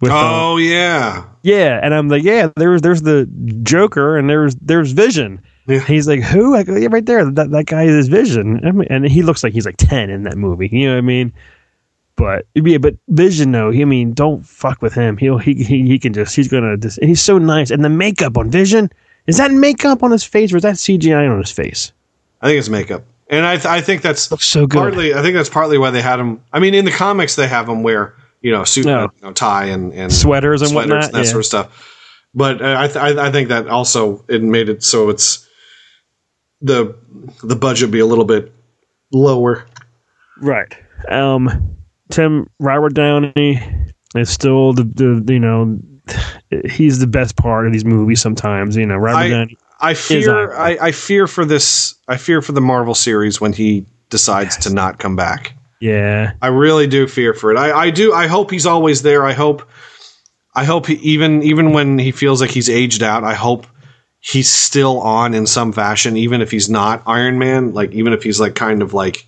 [0.00, 3.26] With, um, oh yeah, Yeah, and I'm like, yeah, there's there's the
[3.62, 5.40] Joker and there's there's Vision.
[5.68, 6.56] He's like, who?
[6.56, 7.30] I go, yeah, right there.
[7.30, 10.24] That that guy is Vision, I mean, and he looks like he's like ten in
[10.24, 10.68] that movie.
[10.72, 11.32] You know what I mean?
[12.16, 15.16] But yeah, but Vision, though, he, I mean, don't fuck with him.
[15.16, 17.70] He'll he he, he can just he's gonna just and he's so nice.
[17.70, 18.90] And the makeup on Vision
[19.28, 21.92] is that makeup on his face or is that CGI on his face?
[22.40, 24.78] I think it's makeup, and I th- I think that's so good.
[24.78, 26.42] Partly, I think that's partly why they had him.
[26.52, 29.02] I mean, in the comics, they have him wear you know suit, Yeah.
[29.02, 31.30] you know, tie, and, and Sweaters and whatnot, that yeah.
[31.30, 31.94] sort of stuff.
[32.34, 35.46] But uh, I, th- I I think that also it made it so it's
[36.60, 36.96] the
[37.42, 38.52] the budget be a little bit
[39.12, 39.66] lower.
[40.40, 40.74] Right.
[41.08, 41.76] Um,
[42.10, 43.62] Tim Robert Downey
[44.14, 45.78] is still the, the you know
[46.70, 48.20] he's the best part of these movies.
[48.20, 49.58] Sometimes you know Robert I, Downey.
[49.80, 53.86] I fear I, I fear for this I fear for the Marvel series when he
[54.10, 55.54] decides to not come back.
[55.80, 56.32] Yeah.
[56.42, 57.56] I really do fear for it.
[57.56, 58.12] I, I do.
[58.12, 59.24] I hope he's always there.
[59.24, 59.68] I hope.
[60.54, 63.22] I hope he, even even when he feels like he's aged out.
[63.22, 63.66] I hope
[64.18, 67.74] he's still on in some fashion, even if he's not Iron Man.
[67.74, 69.26] Like even if he's like kind of like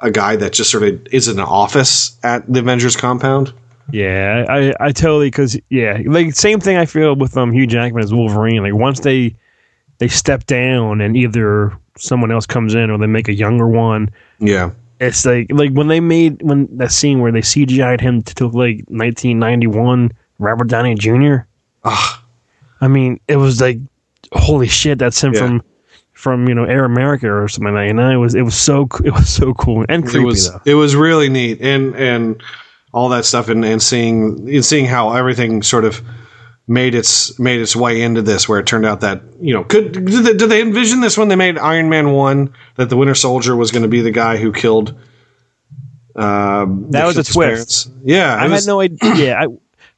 [0.00, 3.54] a guy that just sort of is in an office at the Avengers compound.
[3.90, 8.02] Yeah, I I totally because yeah, like same thing I feel with um Hugh Jackman
[8.02, 8.62] as Wolverine.
[8.62, 9.36] Like once they
[9.98, 14.10] they step down and either someone else comes in or they make a younger one.
[14.38, 14.70] Yeah.
[15.00, 18.54] It's like like when they made when that scene where they CGI'd him to look
[18.54, 21.36] like 1991 Robert Downey Jr.
[21.84, 22.24] Ah,
[22.80, 23.78] I mean, it was like
[24.32, 25.40] holy shit, that's him Yeah.
[25.40, 25.62] from
[26.12, 27.90] from you know Air America or something like that.
[28.02, 30.60] And it was it was so it was so cool and creepy it was though.
[30.64, 32.42] it was really neat and and
[32.92, 36.00] all that stuff and, and seeing and seeing how everything sort of
[36.70, 39.92] made its made its way into this where it turned out that you know could
[39.92, 43.14] did they, did they envision this when they made Iron Man 1 that the Winter
[43.14, 44.94] Soldier was going to be the guy who killed
[46.16, 47.36] um, That was a twist.
[47.86, 47.90] parents?
[48.04, 48.98] yeah I was- had no idea.
[49.16, 49.46] yeah, I,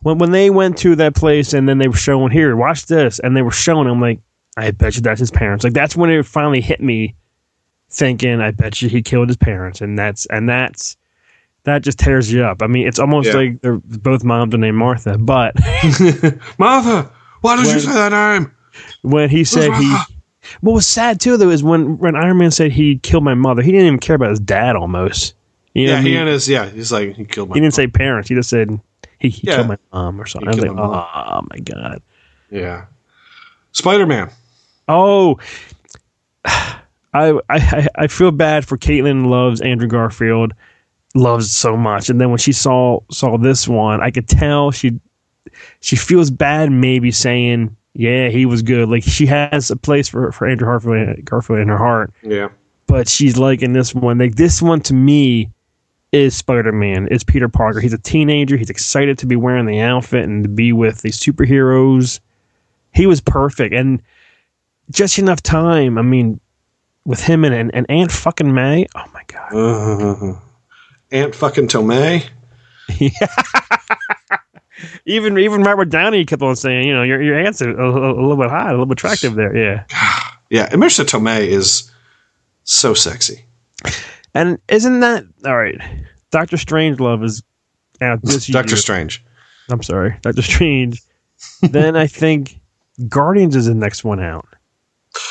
[0.02, 3.18] when when they went to that place and then they were showing here, watch this,
[3.18, 3.86] and they were showing.
[3.86, 4.20] I'm like,
[4.56, 5.64] I bet you that's his parents.
[5.64, 7.14] Like that's when it finally hit me,
[7.90, 10.96] thinking, I bet you he killed his parents, and that's and that's
[11.64, 12.62] that just tears you up.
[12.62, 13.34] I mean, it's almost Yeah.
[13.34, 15.54] like they're both moms are named Martha, but
[16.58, 18.52] Martha why did you say that name
[19.02, 19.96] when he said he.
[20.62, 23.62] What was sad too, though, is when when Iron Man said he killed my mother.
[23.62, 24.74] He didn't even care about his dad.
[24.74, 25.34] Almost,
[25.74, 26.16] You know yeah I he mean?
[26.18, 28.28] and his yeah he's like he killed my he didn't say parents.
[28.28, 28.70] He just said
[29.18, 29.56] he, he Yeah.
[29.56, 30.48] killed my mom or something.
[30.48, 31.06] I was like, mom.
[31.14, 32.02] oh my god.
[32.50, 32.86] yeah
[33.72, 34.30] Spider-Man
[34.88, 35.38] Oh,
[36.44, 39.26] I, I I feel bad for Caitlin.
[39.26, 40.52] Loves Andrew Garfield,
[41.14, 45.00] loves so much, and then when she saw saw this one, I could tell she
[45.80, 46.70] she feels bad.
[46.70, 51.24] Maybe saying, "Yeah, he was good." Like she has a place for for Andrew Garfield
[51.24, 52.48] Garfield in her heart, yeah
[52.90, 54.18] but she's liking this one.
[54.18, 55.48] Like this one to me
[56.10, 57.06] is Spider Man.
[57.08, 57.78] It's Peter Parker.
[57.78, 58.56] He's a teenager.
[58.56, 62.18] He's excited to be wearing the outfit and to be with these superheroes.
[62.92, 64.02] He was perfect and
[64.90, 65.98] just enough time.
[65.98, 66.40] I mean,
[67.04, 68.86] with him and and, and Aunt fucking May.
[68.96, 70.42] Oh my god.
[71.12, 72.28] Aunt fucking Tomei
[72.98, 73.10] Yeah.
[75.04, 78.20] Even even Robert Downey kept on saying, you know, your your aunt's a, a, a
[78.20, 79.54] little bit hot, a little bit attractive there.
[79.54, 79.84] Yeah.
[80.50, 81.90] yeah and Marisa Tomei is
[82.64, 83.44] so sexy
[84.34, 85.78] And isn't that all right?
[86.30, 87.42] Doctor Strange Love is
[88.00, 88.54] out this year.
[88.54, 89.22] Doctor Strange
[89.68, 91.00] I'm sorry, Doctor Strange.
[91.62, 92.60] then I think
[93.08, 94.46] Guardians is the next one out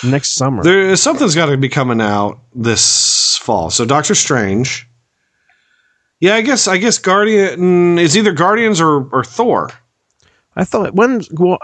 [0.04, 0.64] next summer.
[0.64, 3.70] There something's got to be coming out this fall.
[3.70, 4.89] So Doctor Strange.
[6.20, 9.70] Yeah, I guess I guess Guardian is either Guardians or or Thor.
[10.56, 11.60] I thought when well,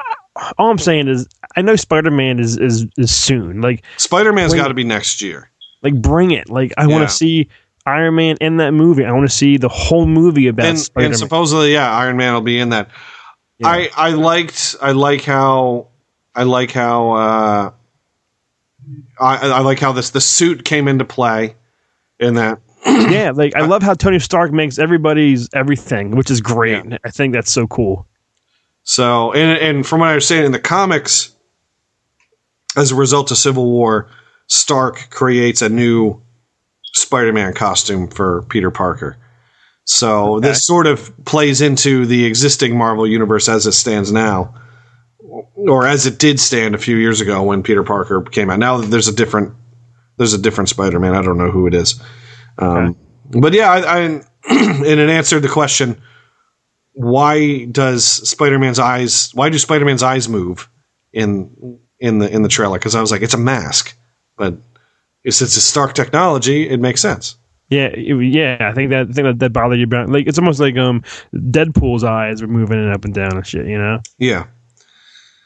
[0.58, 3.62] all I'm saying is I know Spider Man is is is soon.
[3.62, 5.50] Like Spider Man's got to be next year.
[5.82, 6.50] like bring it.
[6.50, 7.50] Like I want to see
[7.86, 9.06] Iron Man in that movie.
[9.06, 12.34] I want to see the whole movie about And, Spider and supposedly, yeah, Iron Man
[12.34, 12.90] will be in that.
[13.64, 15.90] I I liked I like how
[16.34, 17.72] I like how uh,
[19.20, 21.56] I I like how this the suit came into play
[22.20, 22.60] in that.
[23.12, 26.84] yeah, like I love how Tony Stark makes everybody's everything, which is great.
[27.04, 28.08] I think that's so cool.
[28.84, 31.36] So, and, and from what I understand in the comics,
[32.78, 34.10] as a result of Civil War,
[34.46, 36.22] Stark creates a new
[36.94, 39.18] Spider Man costume for Peter Parker.
[39.86, 44.54] So, this sort of plays into the existing Marvel universe as it stands now,
[45.56, 48.60] or as it did stand a few years ago when Peter Parker came out.
[48.60, 49.54] Now there's a different
[50.18, 51.16] there's a different Spider Man.
[51.16, 52.00] I don't know who it is.
[52.58, 52.96] Um,
[53.32, 54.00] But yeah, I, I
[54.50, 56.02] and it answered the question
[56.94, 60.70] why does Spider-Man's eyes why do Spider-Man's eyes move
[61.12, 63.98] in in the in the trailer because I was like it's a mask
[64.38, 64.54] but
[65.24, 67.36] it's it's a Stark technology it makes sense
[67.70, 68.58] Yeah, it- yeah.
[68.62, 71.02] I think that I think that, that bothered you about like it's almost like um
[71.34, 73.66] Deadpool's eyes were moving it up and down and shit.
[73.68, 74.00] You know.
[74.20, 74.46] yeah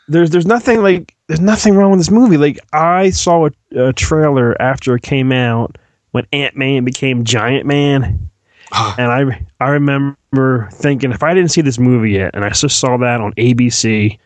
[0.07, 2.37] there's there's nothing like there's nothing wrong with this movie.
[2.37, 3.51] Like I saw a,
[3.89, 5.77] a trailer after it came out
[6.11, 8.29] when Ant Man became Giant Man,
[8.71, 12.79] and I I remember thinking if I didn't see this movie yet and I just
[12.79, 14.17] saw that on ABC,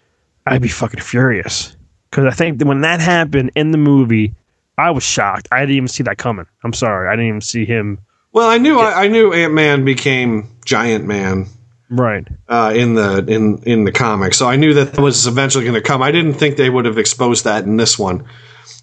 [0.45, 1.75] I'd be fucking furious
[2.09, 4.33] because I think that when that happened in the movie,
[4.77, 5.47] I was shocked.
[5.51, 6.45] I didn't even see that coming.
[6.63, 7.99] I'm sorry, I didn't even see him.
[8.31, 11.47] well I knew I, I knew Ant-Man became Giant Man
[11.89, 12.27] Right.
[12.47, 15.81] uh, in the in in the comics so I knew that was eventually going to
[15.81, 18.25] come I didn't think they would have exposed that in this one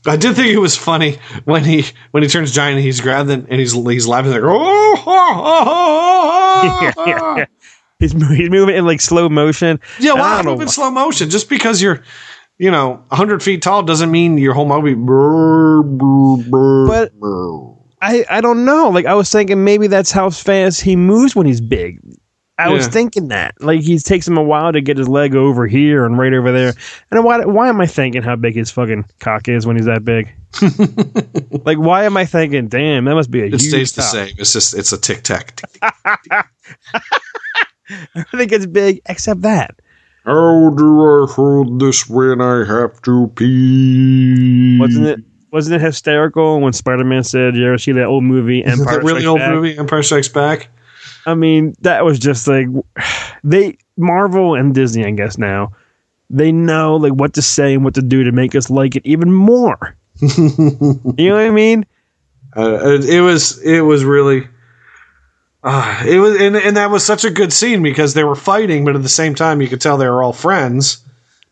[0.07, 3.31] I did think it was funny when he when he turns giant and he's grabbed
[3.31, 7.45] and he's he's laughing like oh, oh, oh, oh."
[7.99, 9.79] He's, he's moving in like slow motion.
[9.99, 11.29] Yeah, why don't move in slow motion?
[11.29, 12.03] Just because you're,
[12.57, 14.95] you know, 100 feet tall doesn't mean your whole movie.
[14.95, 17.13] Brr, brr, brr, But-.
[18.01, 18.89] I, I don't know.
[18.89, 22.01] Like I was thinking maybe that's how fast he moves when he's big.
[22.61, 23.55] I was thinking that.
[23.61, 26.53] Like he takes him a while to get his leg over here and right over
[26.53, 26.75] there.
[27.11, 30.05] And why why am I thinking how big his fucking cock is when he's that
[30.05, 30.33] big?
[31.65, 34.11] like why am I thinking, damn, that must be a It huge stays the cock.
[34.11, 34.35] same.
[34.39, 35.61] It's just it's a tic tac.
[38.17, 39.75] Everything gets big except that.
[40.25, 44.79] How do I hold this when I have to pee?
[44.79, 45.21] Wasn't it?
[45.53, 48.99] Wasn't it hysterical when Spider Man said, "You ever see that old movie Isn't Empire?"
[48.99, 50.69] that really Strikes old Back?" movie, Empire Strikes Back?
[51.27, 52.67] I mean, that was just like
[53.45, 55.73] they Marvel and Disney, I guess now
[56.31, 59.05] they know like what to say and what to do to make us like it
[59.05, 59.97] even more.
[60.21, 61.85] you know what I mean?
[62.57, 64.49] Uh, it, was it was really
[65.63, 68.85] uh, it was and, and that was such a good scene because they were fighting,
[68.85, 71.05] but at the same time you could tell they were all friends.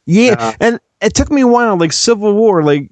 [0.07, 1.77] Yeah, Uh, and it took me a while.
[1.77, 2.91] Like Civil War, like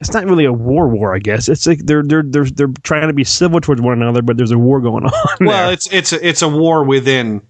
[0.00, 1.48] it's not really a war war, I guess.
[1.48, 4.50] It's like they're they're they're they're trying to be civil towards one another, but there's
[4.50, 5.36] a war going on.
[5.40, 5.72] Well, there.
[5.72, 7.40] it's it's a, it's a war within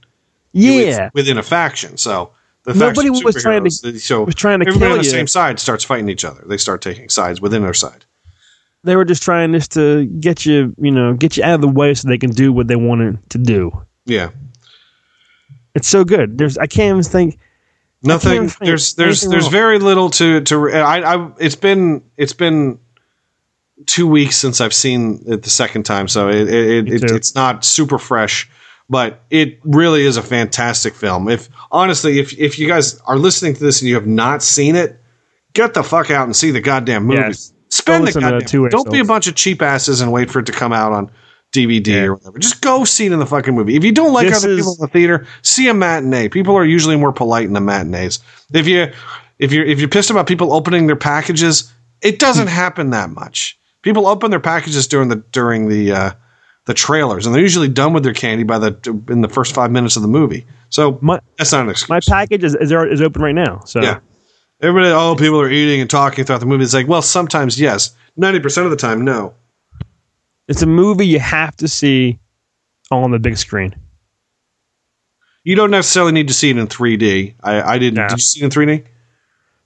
[0.53, 1.11] yeah.
[1.15, 1.97] within a faction.
[1.97, 2.33] So
[2.65, 5.11] the Nobody was trying to- so was trying to everybody kill on the you.
[5.11, 6.43] same side starts fighting each other.
[6.47, 8.05] They start taking sides within their side.
[8.85, 11.69] They were just trying just to get you, you know, get you out of the
[11.69, 13.83] way so they can do what they wanted to do.
[14.05, 14.29] Yeah,
[15.75, 16.37] It's so good.
[16.39, 17.39] There's I can't even think.
[18.07, 18.67] I can't nothing.
[18.67, 19.53] There's there's there's wrong.
[19.53, 20.71] very little to to.
[20.71, 22.79] I I it's been it's been
[23.87, 27.15] two weeks since I've seen it the second time, so it, it, it, too.
[27.15, 28.49] it's not super fresh,
[28.89, 31.29] but it really is a fantastic film.
[31.29, 34.77] If honestly, if if you guys are listening to this and you have not seen
[34.77, 35.01] it,
[35.53, 37.21] get the fuck out and see the goddamn movie.
[37.21, 37.53] Yes.
[37.71, 38.69] Spend Don't the goddamn.
[38.69, 41.11] Don't be a bunch of cheap asses and wait for it to come out on
[41.55, 42.39] DVD or whatever.
[42.39, 43.77] Just go see it in the fucking movie.
[43.77, 46.29] If you don't like This other is- people in the theater, see a matinee.
[46.29, 48.19] People are usually more polite in the matinees.
[48.53, 48.93] If you
[49.39, 51.73] if you're if you're pissed about people opening their packages,
[52.03, 53.59] it doesn't happen that much.
[53.83, 56.11] People open their packages during the during the uh,
[56.67, 59.71] the trailers, and they're usually done with their candy by the in the first five
[59.71, 60.47] minutes of the movie.
[60.71, 61.89] So My that's not an excuse.
[61.91, 63.61] my package is is, is open right now.
[63.67, 63.99] So Yeah.
[64.63, 66.65] Everybody, oh, people are eating and talking throughout the movie.
[66.65, 69.35] It's like, well, sometimes yes, ninety percent of the time, no.
[70.49, 72.19] It's a movie you have to see
[72.91, 73.75] on the big screen.
[75.45, 77.35] You don't necessarily need to see it in 3D.
[77.43, 78.09] I, I didn't.
[78.09, 78.85] Did you see it in 3D?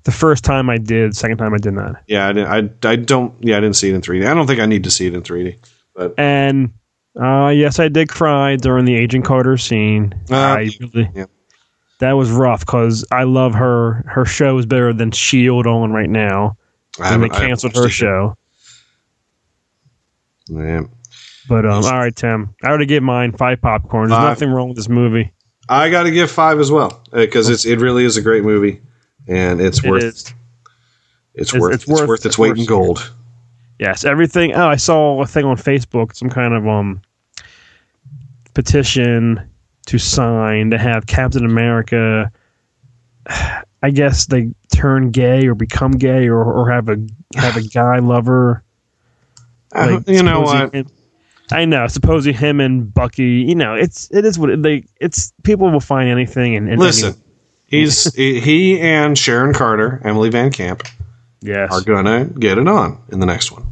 [0.04, 2.02] The first time I did, second time I did not.
[2.06, 2.84] Yeah, I didn't.
[2.84, 3.34] I, I don't.
[3.44, 4.28] Yeah, I didn't see it in 3D.
[4.28, 5.56] I don't think I need to see it in 3D.
[5.94, 6.72] But And
[7.20, 10.14] uh, yes, I did cry during the Agent Carter scene.
[10.30, 11.24] Uh, I really, yeah.
[12.00, 14.04] that was rough because I love her.
[14.08, 16.56] Her show is better than Shield on right now,
[16.98, 18.36] and they haven't- I haven't canceled her show.
[20.48, 20.82] Yeah.
[21.48, 24.08] But um, all right, Tim, I already gave mine five popcorn.
[24.10, 24.28] There's Five.
[24.38, 25.32] nothing wrong with this movie.
[25.68, 28.80] I got to give five as well because it's it really is a great movie,
[29.26, 30.34] and it's It worth it's,
[31.34, 33.12] It's- worth it's it's worth- worth its it's weight in gold.
[33.78, 34.52] Yes, everything.
[34.54, 37.00] Oh, I saw a thing on Facebook, some kind of um
[38.54, 39.48] petition
[39.86, 42.30] to sign to have Captain America.
[43.82, 46.98] I guess they turn gay or become gay or, or have a
[47.36, 48.64] have a guy lover.
[49.72, 50.74] Uh, you know what?
[51.50, 51.86] I know.
[51.86, 54.84] Supposing him and Bucky, you know, it's it is what it, they.
[55.00, 57.14] It's people will find anything and, and Listen,
[57.66, 60.82] he's he and Sharon Carter, Emily Van Camp,
[61.40, 61.72] yes.
[61.72, 63.66] are gonna get it on in the next one.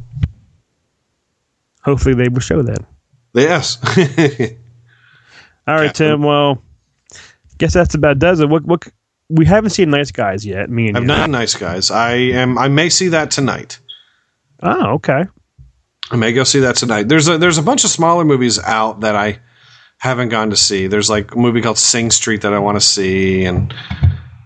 [1.83, 2.83] Hopefully, they will show that.
[3.33, 3.77] Yes.
[5.67, 6.23] All right, Tim.
[6.23, 6.61] Well,
[7.57, 8.49] guess that's about does it.
[8.49, 8.87] What what
[9.29, 10.69] we haven't seen Nice Guys yet.
[10.69, 11.07] Me and I've you.
[11.07, 11.91] not nice guys.
[11.91, 12.57] I am.
[12.57, 13.79] I may see that tonight.
[14.63, 15.25] Oh, okay.
[16.09, 17.09] I may go see that tonight.
[17.09, 19.39] There's a there's a bunch of smaller movies out that I
[19.97, 20.87] haven't gone to see.
[20.87, 23.73] There's like a movie called Sing Street that I want to see, and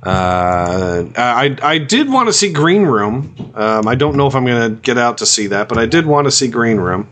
[0.03, 3.51] uh, I I did want to see Green Room.
[3.53, 5.85] Um, I don't know if I'm going to get out to see that, but I
[5.85, 7.09] did want to see Green Room.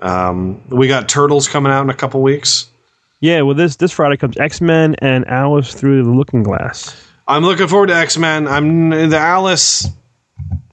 [0.00, 2.68] Um, we got Turtles coming out in a couple weeks.
[3.20, 3.42] Yeah.
[3.42, 7.00] Well, this this Friday comes X Men and Alice Through the Looking Glass.
[7.28, 8.48] I'm looking forward to X Men.
[8.48, 9.86] I'm the Alice.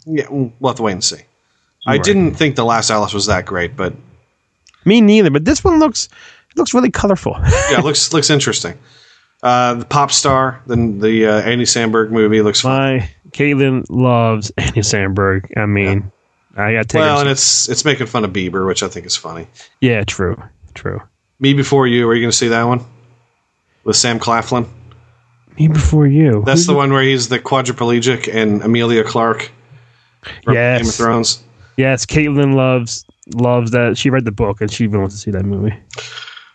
[0.06, 1.22] Yeah, we'll have to wait and see.
[1.86, 2.04] I Right.
[2.04, 3.94] didn't think the last Alice was that great, but
[4.86, 5.30] Me neither.
[5.32, 6.10] But this one looks
[6.52, 7.36] it looks really colorful.
[7.42, 8.78] yeah, it looks looks interesting.
[9.44, 12.80] Uh, the pop star, the the uh, Andy Samberg movie looks fun.
[12.98, 15.58] My Caitlin loves Andy Samberg.
[15.58, 16.12] I mean,
[16.56, 19.16] I got to Well, and it's it's making fun of Bieber, which I think is
[19.16, 19.48] funny.
[19.80, 20.42] yeah, true,
[20.76, 21.02] true.
[21.40, 22.08] Me before you.
[22.08, 22.86] Are you going to see that one
[23.84, 24.68] with Sam Claflin?
[25.58, 26.44] Me before you.
[26.46, 29.52] That's Who's the one where he's the quadriplegic and Emilia Clarke
[30.44, 30.82] from Yes.
[30.82, 31.44] Game of Thrones.
[31.78, 33.98] Yes, Caitlin loves loves that.
[33.98, 35.76] She read the book and she even wants to see that movie.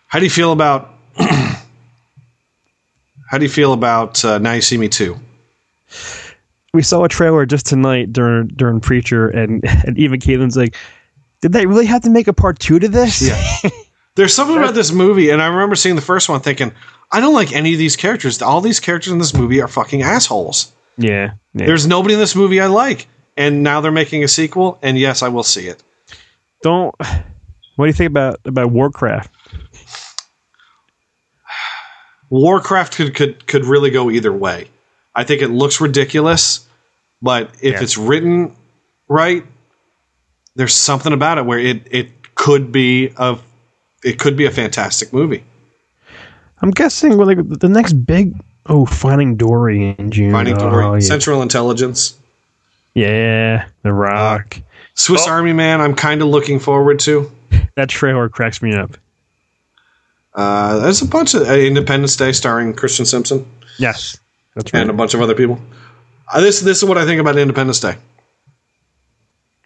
[0.09, 0.94] How do you feel about?
[1.16, 1.59] how
[3.38, 5.16] do you feel about uh, Now You See Me Too?
[6.76, 10.76] we saw a trailer just tonight during during Preacher, and and even Caitlin's like,
[11.40, 13.70] "Did they really have to make a part two to this?" Yeah.
[14.14, 16.72] There's something about this movie, and I remember seeing the first one thinking,
[17.12, 18.40] I don't like any of these characters.
[18.40, 20.72] All these characters in this movie are fucking assholes.
[20.97, 21.66] yeah, yeah.
[21.66, 23.09] There's nobody in this movie I like.
[23.36, 25.82] And now they're making a sequel, and yes, I will see it.
[26.62, 26.94] Don't.
[27.76, 29.30] What do you think about about Warcraft?
[32.30, 34.68] Warcraft could could could really go either way.
[35.14, 36.66] I think it looks ridiculous,
[37.22, 37.82] but if Yeah.
[37.82, 38.56] it's written
[39.08, 39.44] right,
[40.56, 43.38] there's something about it where it it could be a
[44.02, 45.44] it could be a fantastic movie.
[46.62, 48.34] I'm guessing like the next big
[48.66, 50.32] oh Finding Dory in June.
[50.32, 51.06] Finding oh, Dory, yeah.
[51.06, 52.16] Central Intelligence,
[52.97, 54.60] yeah, The Rock.
[54.94, 55.81] Swiss Army Man.
[55.81, 57.31] I'm kind of looking forward to.
[57.77, 58.97] That trailer cracks me up.
[60.35, 63.47] Uh, there's a bunch of uh, Independence Day starring Christian Simpson
[63.78, 64.18] Yes,
[64.55, 64.81] that's right.
[64.81, 65.60] and a bunch of other people.
[66.32, 67.94] Uh, this this is what I think about Independence Day.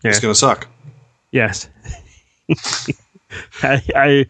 [0.05, 0.11] Yeah.
[0.11, 0.67] It's gonna suck.
[1.33, 1.69] Yes.
[3.63, 4.27] I, I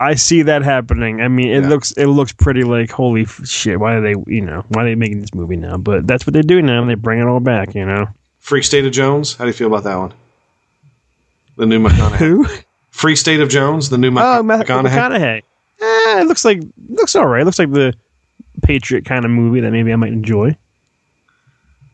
[0.00, 1.20] I see that happening.
[1.20, 1.68] I mean, it Yeah.
[1.68, 3.78] looks it looks pretty like holy shit.
[3.80, 5.76] Why are they you know why are they making this movie now?
[5.76, 6.84] But that's what they do now.
[6.84, 7.74] They bring it all back.
[7.74, 8.06] You know
[8.44, 9.34] Freak State of Jones.
[9.36, 10.12] How do you feel about that one?
[11.56, 12.16] The new McConaughey.
[12.16, 12.46] who?
[12.90, 13.88] Free State of Jones.
[13.88, 14.88] The new Mc- Oh, Ma- McConaughey.
[14.90, 15.38] McConaughey.
[15.80, 16.60] Eh, it looks like
[16.90, 17.40] looks all right.
[17.40, 17.94] It looks like the
[18.62, 20.56] Patriot kind of movie that maybe I might enjoy.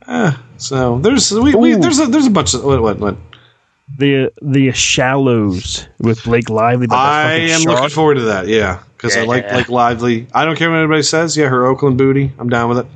[0.09, 3.16] Eh, so there's we, we there's a, there's a bunch of what what what.
[3.97, 6.89] The the Shallows with Blake Lively.
[6.90, 7.77] I am shark.
[7.77, 8.48] looking forward to that.
[8.48, 9.55] Yeah, because I like Yeah.
[9.56, 10.27] like Lively.
[10.35, 11.36] I don't care what anybody says.
[11.36, 12.32] Yeah, her Oakland booty.
[12.40, 12.86] I'm down with it.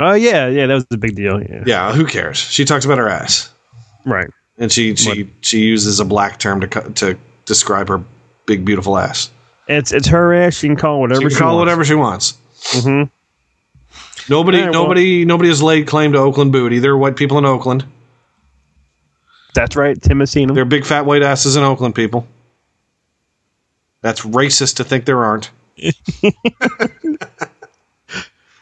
[0.00, 1.40] Oh yeah, yeah, that was the big deal.
[1.42, 2.36] Yeah, Yeah, who cares?
[2.38, 3.52] She talks about her ass,
[4.06, 4.28] right.
[4.58, 8.02] and she she she uses a black term to to describe her
[8.46, 9.30] big beautiful ass.
[9.68, 10.54] It's it's her ass.
[10.54, 11.66] She can call whatever She she, can call wants.
[11.66, 12.38] whatever she wants.
[12.82, 13.02] hmm
[14.28, 16.78] Nobody right, well- nobody nobody has laid claim to Oakland booty.
[16.78, 17.84] There are white people in Oakland.
[19.54, 20.00] That's right.
[20.00, 20.54] Tim has seen them.
[20.54, 22.26] There are big fat white asses in Oakland, people.
[24.00, 25.50] That's racist to think there aren't.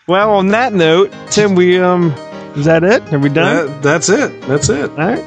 [0.09, 2.13] Well, on that note, Tim, we um,
[2.57, 3.13] is that it?
[3.13, 3.67] Are we done?
[3.67, 4.41] That- that's it.
[4.43, 4.91] That's it.
[4.91, 5.19] all right.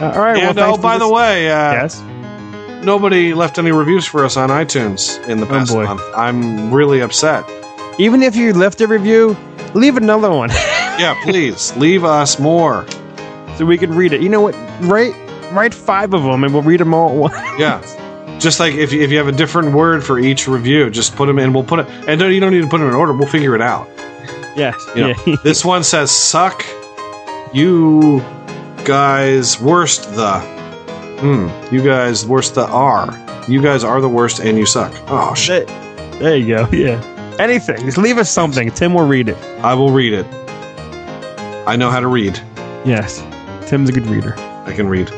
[0.00, 0.42] Uh, all right.
[0.42, 2.00] And well, oh, by the way, uh, yes.
[2.84, 6.02] nobody left any reviews for us on iTunes in the past Oh, month.
[6.16, 7.44] I'm really upset.
[7.98, 9.36] Even if you left a review,
[9.74, 10.50] leave another one
[10.98, 12.86] Yeah, please leave us more.
[13.56, 14.20] so we can read it.
[14.22, 14.54] You know what?
[14.80, 15.14] Write
[15.52, 17.34] write five of them, and we'll read them all at once.
[17.58, 17.82] Yeah.
[18.44, 21.26] Just like if you, if you have a different word for each review, just put
[21.26, 21.52] them in.
[21.52, 23.12] We'll put it, and no, you don't need to put them in order.
[23.14, 23.88] We'll figure it out.
[24.54, 24.76] Yes.
[24.94, 25.36] You know, Yeah.
[25.42, 26.64] this one says "suck."
[27.54, 28.20] You
[28.84, 30.40] guys worst the.
[31.20, 31.74] Hmm.
[31.74, 33.18] You guys worst the are.
[33.48, 34.92] You guys are the worst, and you suck.
[35.08, 35.66] Oh shit!
[35.68, 36.68] there, there you go.
[36.70, 37.00] Yeah.
[37.38, 37.78] Anything.
[37.78, 38.70] Just leave us something.
[38.72, 39.36] Tim will read it.
[39.64, 40.26] I will read it.
[41.66, 42.38] I know how to read.
[42.84, 43.22] Yes.
[43.68, 44.34] Tim's a good reader.
[44.66, 45.10] I can read.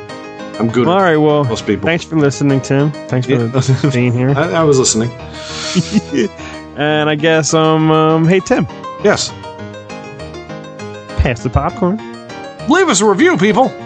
[0.58, 0.88] I'm good.
[0.88, 1.16] All right.
[1.18, 1.86] Well, Most people.
[1.86, 2.90] thanks for listening, Tim.
[3.08, 3.90] Thanks for Yeah.
[3.92, 4.30] being here.
[4.30, 5.10] I, I was listening.
[6.76, 8.66] and I guess um, um hey Tim,
[9.04, 9.30] Yes.
[11.20, 11.98] pass the popcorn.
[12.68, 13.68] Leave us a review, people.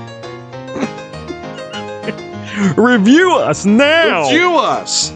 [2.76, 4.24] Review us now.
[4.30, 5.10] Review us.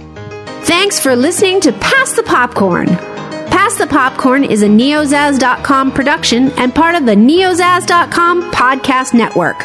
[0.66, 2.86] Thanks for listening to Pass the Popcorn.
[2.86, 9.56] Pass the Popcorn is a neozaz.com production and part of the neozaz.com podcast network.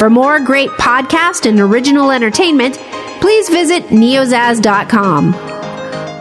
[0.00, 2.76] For more great podcast and original entertainment,
[3.20, 5.34] please visit neozaz.com.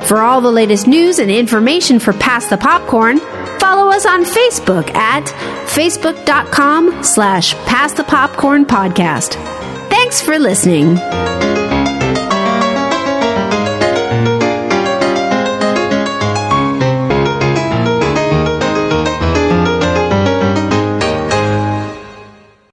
[0.04, 3.20] For all the latest news and information for Pass the Popcorn,
[3.58, 5.24] follow us on Facebook at
[5.70, 9.36] facebook.com slash pass the popcorn podcast.
[9.90, 10.98] Thanks for listening.